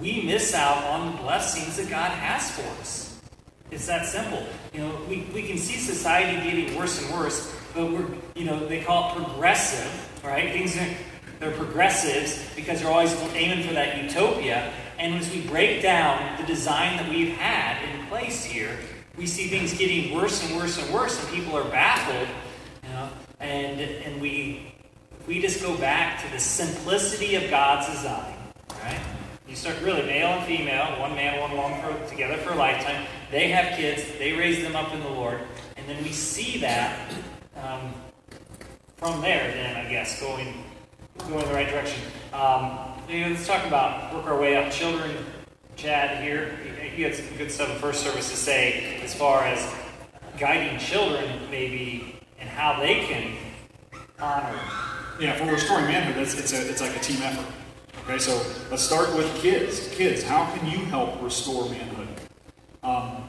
[0.00, 3.20] we miss out on the blessings that God has for us.
[3.70, 4.46] It's that simple.
[4.72, 8.66] You know, we, we can see society getting worse and worse, but we're, you know,
[8.66, 10.52] they call it progressive, right?
[10.52, 10.88] Things are,
[11.38, 14.72] they're progressives because they're always aiming for that utopia.
[14.98, 18.76] And as we break down the design that we've had in place here,
[19.16, 22.28] we see things getting worse and worse and worse, and people are baffled,
[22.84, 23.08] you know,
[23.40, 24.74] and, and we,
[25.26, 28.34] we just go back to the simplicity of God's design,
[28.82, 29.00] right?
[29.48, 33.06] You start really male and female, one man, one woman for, together for a lifetime.
[33.30, 35.40] They have kids, they raise them up in the Lord,
[35.76, 37.12] and then we see that
[37.56, 37.94] um,
[38.98, 39.50] from there.
[39.50, 40.64] Then I guess going
[41.26, 42.00] going in the right direction.
[42.32, 42.78] Um,
[43.08, 44.72] let's talk about work our way up.
[44.72, 45.10] Children,
[45.76, 46.56] Chad here,
[46.94, 49.74] he had some good stuff in first service to say as far as
[50.38, 53.34] guiding children maybe and how they can
[54.18, 54.58] honor.
[55.20, 57.52] Yeah, for restoring manhood, it's, it's, a, it's like a team effort.
[58.04, 59.88] Okay, so let's start with kids.
[59.88, 62.08] Kids, how can you help restore manhood?
[62.82, 63.28] Um,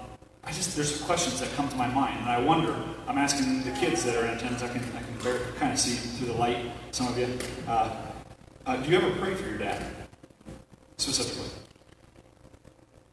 [0.50, 2.76] I just there's questions that come to my mind, and I wonder.
[3.08, 4.64] I'm asking the kids that are in attendance.
[4.64, 6.72] I can I can very, kind of see through the light.
[6.90, 7.28] Some of you.
[7.68, 7.96] Uh,
[8.66, 9.86] uh, do you ever pray for your dad
[10.98, 11.50] specifically?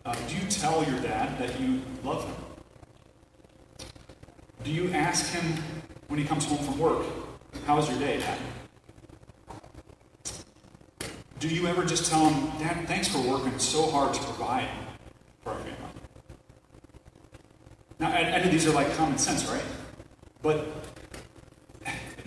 [0.07, 2.35] Uh, do you tell your dad that you love him?
[4.64, 5.62] Do you ask him
[6.09, 7.05] when he comes home from work,
[7.66, 8.38] "How was your day, Dad?"
[11.38, 14.68] Do you ever just tell him, Dad, thanks for working so hard to provide
[15.44, 15.95] for our family?
[17.98, 19.62] Now, I, I know these are like common sense, right?
[20.42, 20.66] But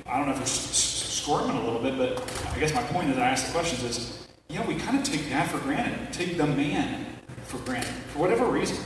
[0.07, 3.17] I don't know if you're squirming a little bit, but I guess my point as
[3.17, 6.47] I ask the questions is, yeah, we kind of take dad for granted, take the
[6.47, 7.05] man
[7.43, 8.83] for granted, for whatever reason.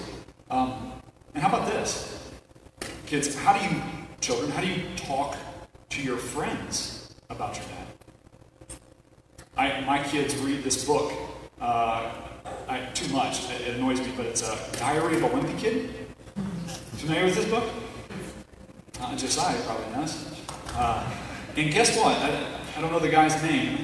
[0.50, 1.02] Um,
[1.34, 2.32] and how about this?
[3.06, 3.82] Kids, how do you,
[4.20, 5.38] children, how do you talk
[5.94, 8.80] to your friends about your dad.
[9.56, 11.14] I, my kids read this book
[11.62, 12.12] uh,
[12.68, 13.50] I, too much.
[13.52, 15.94] It, it annoys me, but it's a Diary of a Wimpy Kid.
[17.04, 17.70] Familiar with this book?
[19.02, 20.26] Uh, Josiah probably knows.
[20.70, 21.06] Uh,
[21.58, 22.16] and guess what?
[22.16, 23.76] I, I, don't know the guy's name.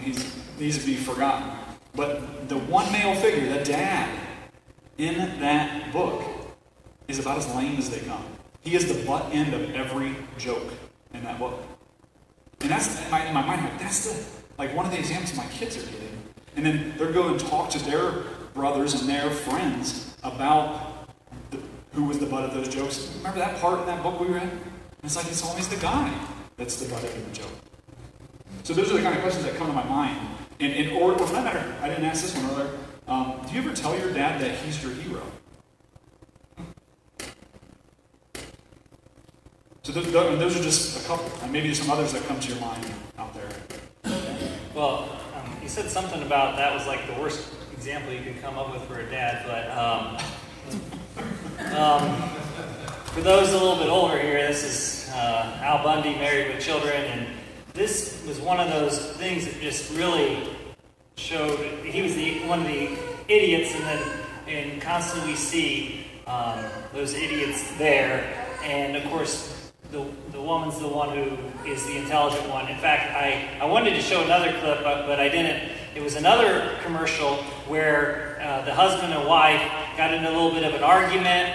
[0.00, 0.16] he
[0.60, 1.50] needs to be forgotten.
[1.96, 4.16] But the one male figure, the dad,
[4.96, 6.22] in that book
[7.08, 8.24] is about as lame as they come.
[8.60, 10.72] He is the butt end of every joke
[11.14, 11.60] in that book.
[12.60, 15.36] And that's in my, in my mind, like, that's the like one of the examples
[15.36, 16.22] my kids are getting.
[16.54, 18.22] And then they're going to talk to their
[18.54, 20.95] brothers and their friends about
[21.96, 23.10] who was the butt of those jokes.
[23.16, 24.42] Remember that part in that book we read?
[24.42, 24.60] And
[25.02, 26.12] it's like it's always the guy
[26.58, 27.50] that's the butt of the joke.
[28.64, 30.18] So those are the kind of questions that come to my mind.
[30.60, 32.70] And, and or, or for that matter, I didn't ask this one earlier.
[33.08, 35.22] Um, do you ever tell your dad that he's your hero?
[39.82, 42.60] So those, those are just a couple, and maybe some others that come to your
[42.60, 42.84] mind
[43.18, 43.48] out there.
[44.74, 48.58] Well, um, you said something about that was like the worst example you could come
[48.58, 50.18] up with for a dad, but um,
[51.74, 52.30] um,
[53.06, 57.02] for those a little bit older here, this is uh, Al Bundy, Married with Children,
[57.04, 57.26] and
[57.72, 60.50] this was one of those things that just really
[61.16, 62.90] showed he was the one of the
[63.28, 64.02] idiots, and then
[64.48, 71.16] and constantly see um, those idiots there, and of course the, the woman's the one
[71.16, 71.38] who
[71.68, 72.68] is the intelligent one.
[72.68, 75.70] In fact, I, I wanted to show another clip, but, but I didn't.
[75.94, 79.62] It was another commercial where uh, the husband and wife
[79.96, 81.54] got into a little bit of an argument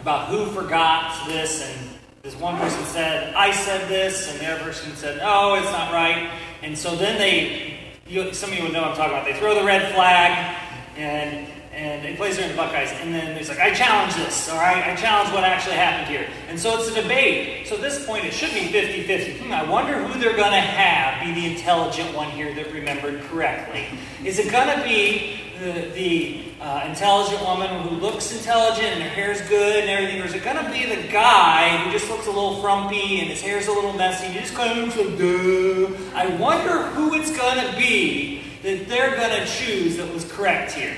[0.00, 1.90] about who forgot this, and
[2.22, 5.92] this one person said, I said this, and the other person said, no, it's not
[5.92, 6.30] right.
[6.62, 9.38] And so then they, you, some of you would know what I'm talking about, they
[9.38, 10.56] throw the red flag,
[10.96, 11.46] and
[11.78, 12.90] and he plays in the Buckeyes.
[13.00, 14.84] And then he's like, I challenge this, all right?
[14.84, 16.28] I challenge what actually happened here.
[16.48, 17.68] And so it's a debate.
[17.68, 19.38] So at this point, it should be 50 50.
[19.44, 23.22] Hmm, I wonder who they're going to have be the intelligent one here that remembered
[23.24, 23.86] correctly.
[24.24, 29.08] Is it going to be the, the uh, intelligent woman who looks intelligent and her
[29.08, 32.26] hair's good and everything, or is it going to be the guy who just looks
[32.26, 34.96] a little frumpy and his hair's a little messy and he just kind of looks
[34.96, 36.16] like, duh?
[36.16, 40.72] I wonder who it's going to be that they're going to choose that was correct
[40.72, 40.96] here.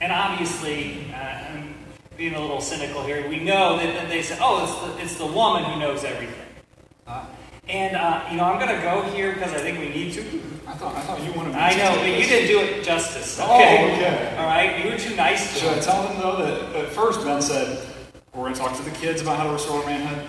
[0.00, 1.74] And obviously, uh, I'm
[2.16, 5.18] being a little cynical here, we know that, that they said, oh, it's the, it's
[5.18, 6.46] the woman who knows everything.
[7.06, 7.26] Uh,
[7.68, 10.20] and, uh, you know, I'm going to go here because I think we need to.
[10.66, 13.38] I thought, I thought you wanted me I know, but you didn't do it justice.
[13.38, 13.48] Okay?
[13.50, 14.36] Oh, okay.
[14.38, 14.84] All right?
[14.84, 17.86] You were too nice to Should I tell them, though, that at first Ben said,
[18.34, 20.26] we're going to talk to the kids about how to restore manhood?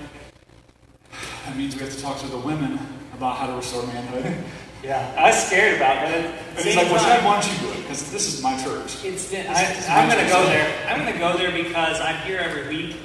[1.45, 2.79] That means we have to talk to the women
[3.13, 4.43] about how to restore manhood.
[4.83, 6.25] Yeah, I was scared about it.
[6.25, 7.83] And he's like, well, Chad, why don't you do it?
[7.83, 9.05] Because this is my church.
[9.05, 10.89] It's been, I, am going to go there.
[10.89, 12.97] I'm going to go there because I'm here every week,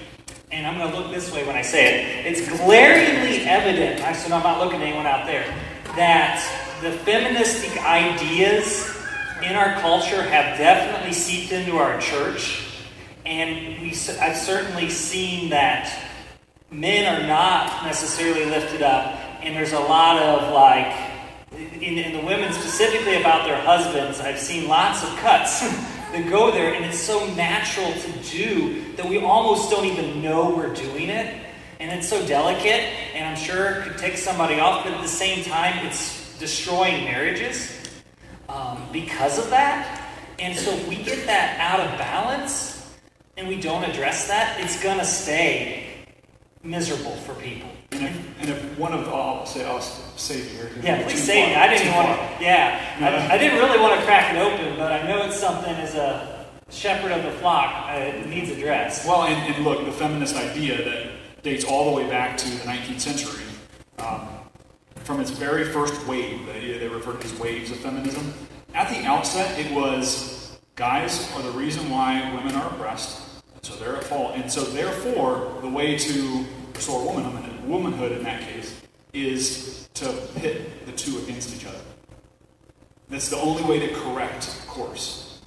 [0.58, 2.26] and I'm going to look this way when I say it.
[2.26, 5.44] It's glaringly evident, so I'm not looking at anyone out there,
[5.94, 6.42] that
[6.82, 8.92] the feministic ideas
[9.40, 12.66] in our culture have definitely seeped into our church,
[13.24, 13.90] and we,
[14.20, 16.10] I've certainly seen that
[16.72, 20.92] men are not necessarily lifted up, and there's a lot of like
[21.52, 25.62] in, in the women specifically about their husbands, I've seen lots of cuts
[26.12, 30.50] that go there, and it's so natural to do that we almost don't even know
[30.50, 31.44] we're doing it.
[31.80, 32.82] And it's so delicate,
[33.14, 37.04] and I'm sure it could take somebody off, but at the same time, it's destroying
[37.04, 37.72] marriages
[38.48, 40.06] um, because of that.
[40.38, 42.96] And so if we get that out of balance
[43.36, 45.86] and we don't address that, it's going to stay
[46.62, 47.68] miserable for people.
[47.90, 50.70] And if, and if one of, I'll say, I'll save here.
[50.82, 51.54] Yeah, please save me.
[51.54, 54.92] I didn't want to, yeah, I, I, didn't really want to crack it open, but
[54.92, 59.06] I know it's something as a shepherd of the flock, uh, it needs addressed.
[59.06, 62.58] Well, and, and, look, the feminist idea that dates all the way back to the
[62.64, 63.44] 19th century,
[63.98, 64.28] um,
[64.96, 68.32] from its very first wave, they, they refer to as waves of feminism.
[68.74, 73.20] At the outset, it was guys are the reason why women are oppressed,
[73.62, 74.34] so they're at fault.
[74.36, 78.80] And so, therefore, the way to restore womanhood, womanhood in that case
[79.12, 81.78] is to pit the two against each other.
[83.08, 85.40] That's the only way to correct course.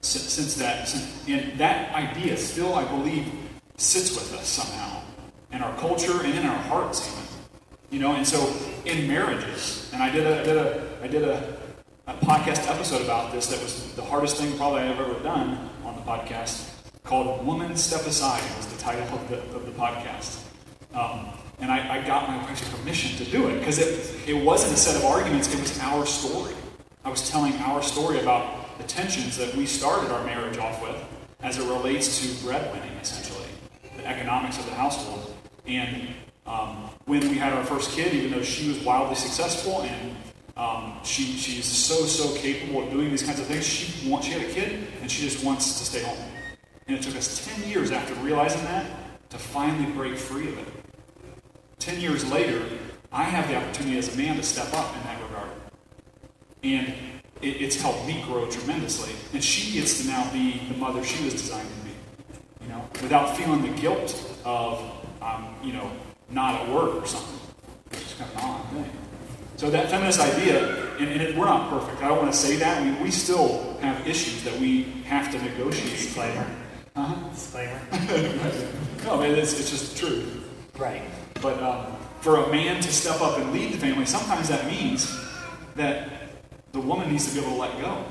[0.00, 3.30] Since, since that, since, and that idea still, I believe,
[3.76, 5.02] sits with us somehow
[5.52, 7.24] in our culture and in our hearts, even.
[7.90, 8.52] You know, and so
[8.84, 11.56] in marriages, and I did a, I did a, I did a,
[12.06, 15.94] a podcast episode about this that was the hardest thing probably I've ever done on
[15.96, 16.70] the podcast
[17.04, 20.42] called Woman Step Aside was the title of the, of the podcast.
[20.94, 21.26] Um,
[21.60, 24.76] and I, I, got my wife's permission to do it because it, it wasn't a
[24.76, 26.54] set of arguments, it was our story.
[27.04, 30.96] I was telling our story about the tensions that we started our marriage off with
[31.42, 33.46] as it relates to breadwinning, essentially,
[33.96, 35.34] the economics of the household.
[35.66, 36.14] And
[36.46, 40.16] Um, when we had our first kid, even though she was wildly successful and
[40.56, 44.32] um, she, she's so, so capable of doing these kinds of things, she, want, she
[44.32, 46.18] had a kid and she just wants to stay home.
[46.86, 48.84] And it took us 10 years after realizing that
[49.30, 50.83] to finally break free of it.
[51.78, 52.64] 10 years later,
[53.12, 55.50] I have the opportunity as a man to step up in that regard.
[56.62, 56.88] And
[57.42, 59.12] it, it's helped me grow tremendously.
[59.32, 61.90] And she gets to now be the mother she was designed to be.
[62.62, 64.82] You know, without feeling the guilt of,
[65.20, 65.90] um, you know,
[66.30, 67.38] not at work or something.
[67.92, 68.90] It's just kind of an odd thing.
[69.56, 72.02] So that feminist idea, and, and it, we're not perfect.
[72.02, 72.82] I don't want to say that.
[72.82, 75.90] We, we still have issues that we have to negotiate.
[75.90, 76.46] Disclaimer.
[76.96, 77.28] Uh-huh.
[77.30, 77.80] Disclaimer.
[79.04, 80.48] no, man, it's, it's just the truth.
[80.76, 81.02] Right.
[81.44, 81.84] But um,
[82.22, 85.14] for a man to step up and lead the family, sometimes that means
[85.74, 86.08] that
[86.72, 88.02] the woman needs to be able to let go.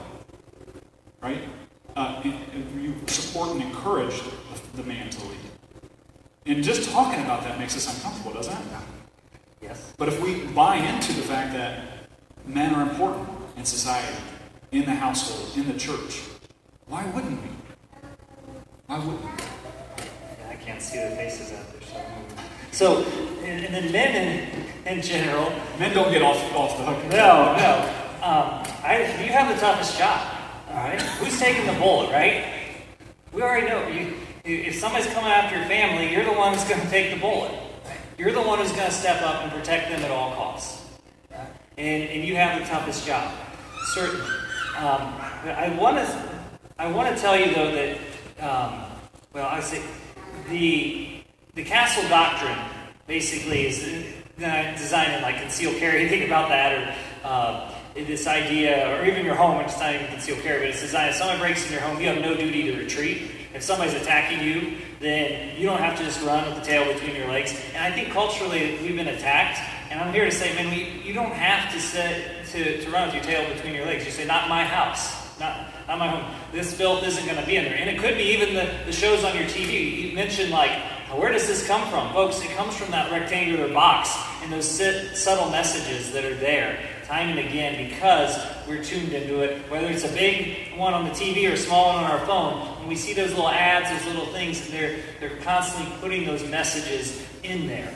[1.19, 1.41] Right?
[1.95, 4.31] Uh, and, and you support and encourage the,
[4.75, 5.39] the man to lead.
[6.45, 8.63] And just talking about that makes us uncomfortable, doesn't it?
[9.63, 9.93] Yes.
[9.97, 12.07] But if we buy into the fact that
[12.45, 13.27] men are important
[13.57, 14.15] in society,
[14.71, 16.21] in the household, in the church,
[16.85, 17.49] why wouldn't we?
[18.85, 19.31] Why wouldn't we?
[20.47, 21.81] I can't see their faces out there.
[21.81, 23.03] So, so
[23.43, 24.15] and, and then men
[24.87, 25.51] in, in general.
[25.79, 27.03] Men don't get off, off the hook.
[27.11, 28.03] No, no.
[28.21, 30.27] Um, I, you have the toughest job.
[30.69, 31.01] All right.
[31.01, 32.45] Who's taking the bullet, right?
[33.31, 33.87] We already know.
[33.87, 37.19] You, if somebody's coming after your family, you're the one who's going to take the
[37.19, 37.51] bullet.
[38.17, 40.81] You're the one who's going to step up and protect them at all costs.
[41.77, 43.33] And, and you have the toughest job,
[43.93, 44.29] certainly.
[44.77, 45.13] Um,
[45.45, 46.29] I want to
[46.79, 47.97] I want to tell you though that
[48.39, 48.83] um,
[49.33, 49.83] well I say
[50.49, 51.22] the
[51.55, 52.57] the castle doctrine
[53.05, 53.79] basically is
[54.37, 56.09] designed to like conceal carry.
[56.09, 59.61] Think about that, or uh, this idea, or even your home.
[59.61, 61.11] It's not even conceal carry, but it's designed.
[61.11, 63.31] If someone breaks in your home, you have no duty to retreat.
[63.53, 67.15] If somebody's attacking you, then you don't have to just run with the tail between
[67.15, 67.53] your legs.
[67.75, 69.59] And I think culturally we've been attacked.
[69.91, 73.07] And I'm here to say, man, we, you don't have to, sit, to, to run
[73.07, 74.05] with your tail between your legs.
[74.05, 76.33] You say, not my house, not, not my home.
[76.51, 77.75] This filth isn't going to be in there.
[77.75, 80.09] And it could be even the, the shows on your TV.
[80.09, 80.71] You mentioned, like,
[81.17, 82.11] where does this come from?
[82.13, 87.29] Folks, it comes from that rectangular box and those subtle messages that are there time
[87.29, 88.35] and again because
[88.67, 89.69] we're tuned into it.
[89.69, 92.79] Whether it's a big one on the TV or a small one on our phone,
[92.79, 97.21] when we see those little ads, those little things, they're, they're constantly putting those messages
[97.43, 97.93] in there.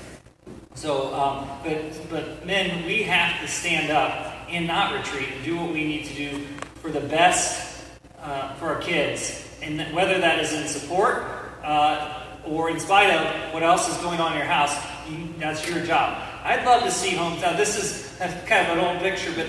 [0.76, 5.58] So, um, but, but men, we have to stand up and not retreat and do
[5.58, 6.46] what we need to do
[6.76, 7.84] for the best
[8.22, 9.50] uh, for our kids.
[9.62, 11.26] And whether that is in support
[11.64, 14.76] uh, or in spite of what else is going on in your house,
[15.10, 16.22] you, that's your job.
[16.44, 17.42] I'd love to see homes.
[17.42, 19.48] Now, this is kind of an old picture, but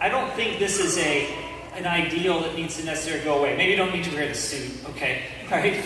[0.00, 3.56] I don't think this is a an ideal that needs to necessarily go away.
[3.56, 5.22] Maybe you don't need to wear the suit, okay?
[5.50, 5.82] Right?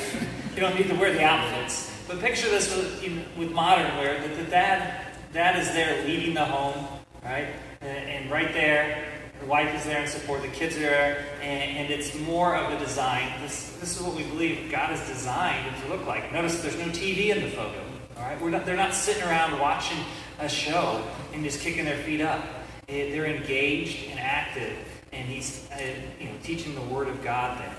[0.54, 1.92] you don't need to wear the outfits.
[2.08, 6.44] But picture this with, with modern wear that the dad, dad is there leading the
[6.44, 6.86] home,
[7.22, 7.48] right?
[7.80, 9.04] And, and right there,
[9.42, 12.72] the wife is there in support, the kids are there, and, and, it's more of
[12.72, 13.28] a design.
[13.42, 16.32] This, this is what we believe God has designed it to look like.
[16.32, 17.82] Notice there's no TV in the photo.
[18.16, 19.98] All right, We're not, they're not sitting around watching
[20.38, 22.44] a show and just kicking their feet up.
[22.86, 24.76] They're engaged and active,
[25.12, 25.82] and he's uh,
[26.20, 27.74] you know teaching the Word of God there.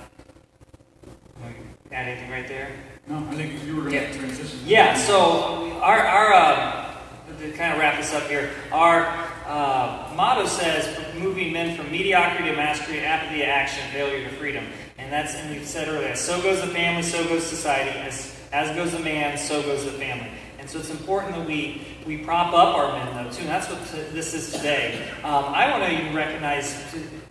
[1.91, 2.71] Add anything right there?
[3.07, 4.11] No, I think you were going Yeah.
[4.11, 4.59] to transition.
[4.65, 6.95] Yeah, so our, our uh,
[7.39, 12.49] to kind of wrap this up here, our uh, motto says moving men from mediocrity
[12.49, 14.65] to mastery, apathy to action, failure to freedom.
[14.97, 17.91] And that's, and we said earlier, so goes the family, so goes society.
[17.99, 20.29] As, as goes the man, so goes the family.
[20.57, 23.41] And so it's important that we, we prop up our men, though, too.
[23.41, 23.79] And that's what
[24.11, 25.07] this is today.
[25.23, 26.83] Um, I want to even recognize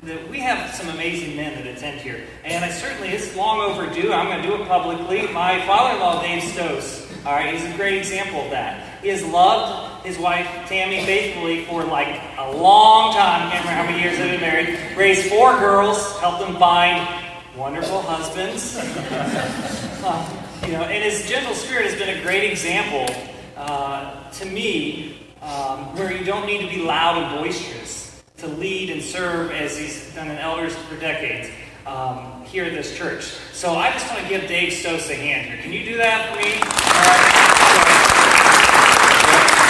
[0.03, 2.25] that we have some amazing men that attend here.
[2.45, 4.13] And I certainly, it's long overdue.
[4.13, 5.27] I'm going to do it publicly.
[5.33, 9.03] My father in law, Dave Stos, all right, he's a great example of that.
[9.03, 13.49] He has loved his wife, Tammy, faithfully for like a long time.
[13.49, 14.97] I can't remember how many years they've been married.
[14.97, 17.09] Raised four girls, helped them find
[17.57, 18.79] wonderful husbands.
[20.05, 23.07] Uh, you know, and his gentle spirit has been a great example
[23.57, 28.91] uh, to me, um, where you don't need to be loud and boisterous to lead
[28.91, 31.49] and serve as he's done in elders for decades
[31.87, 33.23] um, here at this church.
[33.53, 35.59] So I just want to give Dave Stos a hand here.
[35.59, 36.59] Can you do that for me?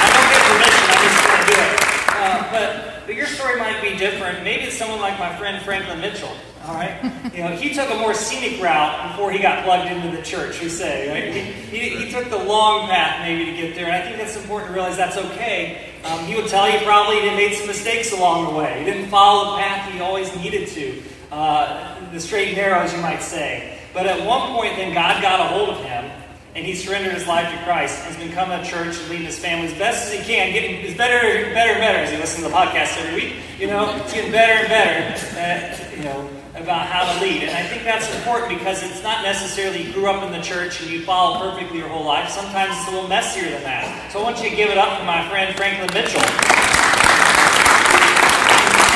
[0.01, 0.89] I don't get permission.
[0.89, 2.89] I'm just going to do it.
[2.89, 4.45] Uh, but, your story might be different.
[4.45, 6.33] Maybe it's someone like my friend Franklin Mitchell.
[6.65, 7.03] All right,
[7.35, 10.63] you know, he took a more scenic route before he got plugged into the church.
[10.63, 11.35] We say, right?
[11.35, 14.37] He, he, he took the long path maybe to get there, and I think that's
[14.37, 15.91] important to realize that's okay.
[16.05, 18.79] Um, he would tell you probably he made some mistakes along the way.
[18.79, 22.93] He didn't follow the path he always needed to, uh, the straight and narrow, as
[22.93, 23.79] you might say.
[23.93, 26.11] But at one point, then God got a hold of him,
[26.55, 29.69] and he surrendered his life to Christ, He's become a church and leading his family
[29.73, 31.19] as best as he can, getting is better,
[31.55, 33.37] better and better as he listens to the podcast every week.
[33.59, 35.39] You know, it's getting better and better.
[35.39, 39.23] At, you know, about how to lead, and I think that's important because it's not
[39.23, 42.29] necessarily you grew up in the church and you follow perfectly your whole life.
[42.29, 44.13] Sometimes it's a little messier than that.
[44.13, 46.21] So I want you to give it up for my friend Franklin Mitchell.
[46.21, 46.29] And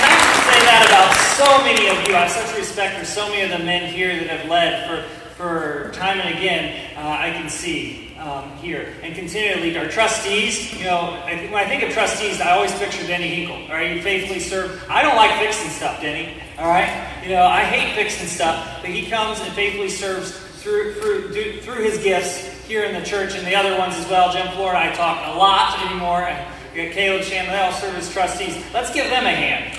[0.05, 2.15] I to say that about so many of you.
[2.15, 5.26] I have such respect for so many of the men here that have led for
[5.37, 8.95] for time and again, uh, I can see um, here.
[9.03, 10.73] And continue to lead our trustees.
[10.79, 13.57] You know, I, when I think of trustees, I always picture Denny Hinkle.
[13.69, 14.85] All right, you faithfully serve.
[14.89, 16.41] I don't like fixing stuff, Denny.
[16.59, 20.33] All right, you know, I hate fixing stuff, but he comes and faithfully serves
[20.63, 24.09] through through do, through his gifts here in the church and the other ones as
[24.09, 24.33] well.
[24.33, 26.27] Jim Florida, I talk a lot anymore.
[26.75, 28.57] We got Caleb Chandler, they all serve as trustees.
[28.75, 29.73] Let's give them a hand.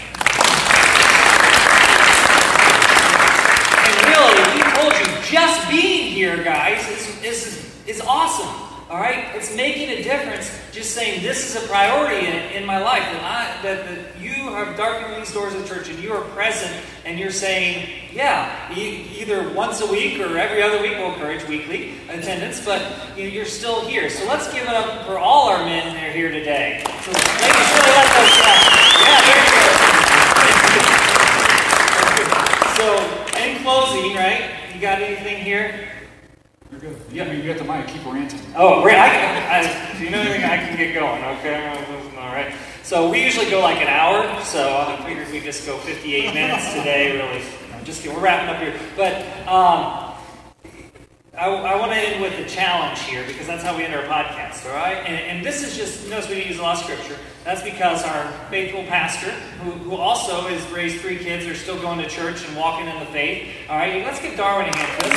[3.84, 8.50] And really, we told you, just being here, guys, is, is, is awesome.
[8.90, 9.34] All right?
[9.36, 13.04] It's making a difference just saying this is a priority in, in my life.
[13.04, 16.74] That, I, that, that you have darkened these doors of church and you are present
[17.06, 21.48] and you're saying, yeah, e- either once a week or every other week, we'll encourage
[21.48, 22.82] weekly attendance, but
[23.16, 24.10] you know, you're still here.
[24.10, 26.84] So let's give it up for all our men that are here today.
[26.84, 28.52] So ladies, really let those uh,
[29.00, 29.76] Yeah, very good.
[32.76, 32.88] So,
[33.40, 34.52] in closing, right?
[34.76, 35.88] You got anything here?
[36.72, 36.98] You're good.
[37.12, 37.88] Yeah, you got the mic.
[37.88, 38.42] Keep ranting.
[38.56, 38.98] Oh, great.
[38.98, 41.70] I, I, if you know anything, I can get going, okay?
[42.18, 42.54] All right.
[42.84, 46.74] So we usually go like an hour, so I figured we'd just go 58 minutes
[46.74, 47.42] today, really.
[47.74, 48.18] I'm just kidding.
[48.18, 48.78] We're wrapping up here.
[48.98, 49.16] But
[49.48, 50.07] um,
[51.38, 54.02] I, I want to end with a challenge here because that's how we end our
[54.06, 54.98] podcast, all right?
[55.06, 57.16] And, and this is just, notice we didn't use a lot of scripture.
[57.44, 59.30] That's because our faithful pastor,
[59.62, 63.00] who, who also has raised three kids, are still going to church and walking in
[63.00, 64.04] the faith, all right?
[64.04, 65.04] Let's give Darwin a hand.
[65.04, 65.14] Let's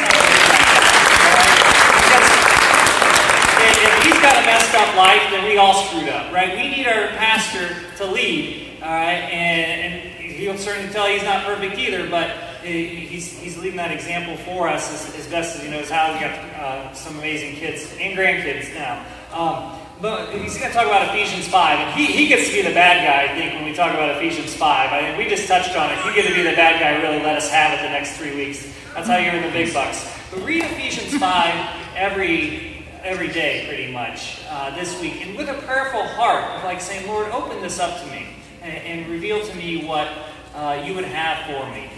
[3.81, 6.55] if he's got a messed up life, then we all screwed up, right?
[6.55, 9.25] We need our pastor to lead, all right?
[9.33, 13.91] And, and he'll certainly tell you he's not perfect either, but he's, he's leading that
[13.91, 16.13] example for us as, as best as he knows how.
[16.13, 19.05] He's got uh, some amazing kids and grandkids now.
[19.33, 22.63] Um, but he's going to talk about Ephesians 5, and he, he gets to be
[22.63, 24.93] the bad guy, I think, when we talk about Ephesians 5.
[24.93, 26.05] I mean, we just touched on it.
[26.07, 28.35] You get to be the bad guy, really let us have it the next three
[28.35, 28.67] weeks.
[28.95, 30.11] That's how you're in the big bucks.
[30.31, 32.71] But read Ephesians 5 every
[33.03, 37.31] every day, pretty much, uh, this week, and with a prayerful heart, like saying, Lord,
[37.31, 38.27] open this up to me
[38.61, 40.07] and, and reveal to me what
[40.55, 41.89] uh, you would have for me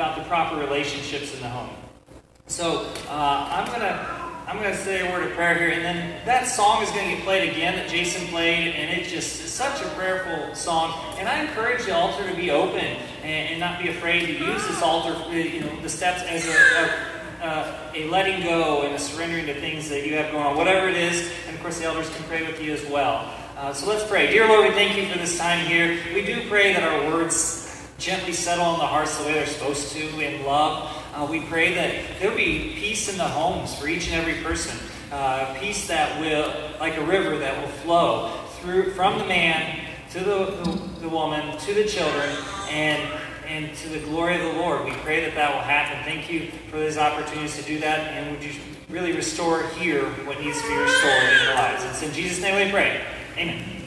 [0.00, 1.68] about the proper relationships in the home.
[2.46, 4.16] So uh, I'm gonna.
[4.46, 7.22] I'm to say a word of prayer here, and then that song is to get
[7.22, 11.14] played again that Jason played, and it just is such a prayerful song.
[11.18, 12.80] And I encourage the altar to be open
[13.22, 17.42] and, and not be afraid to use this altar, you know, the steps as a,
[17.42, 20.56] a uh, a letting go and a surrendering to things that you have going on,
[20.56, 21.30] whatever it is.
[21.46, 23.32] And of course, the elders can pray with you as well.
[23.56, 24.32] Uh, so let's pray.
[24.32, 25.96] Dear Lord, we thank you for this time here.
[26.12, 27.69] We do pray that our words
[28.00, 30.96] gently settle on the hearts the way they're supposed to in love.
[31.14, 34.76] Uh, we pray that there'll be peace in the homes for each and every person.
[35.12, 40.20] Uh, peace that will, like a river, that will flow through from the man to
[40.20, 42.28] the, the, the woman to the children
[42.70, 44.84] and and to the glory of the Lord.
[44.84, 46.04] We pray that that will happen.
[46.04, 48.52] Thank you for these opportunities to do that, and would you
[48.88, 51.84] really restore here what needs to be restored in our lives?
[51.84, 53.04] It's in Jesus' name we pray.
[53.36, 53.79] Amen.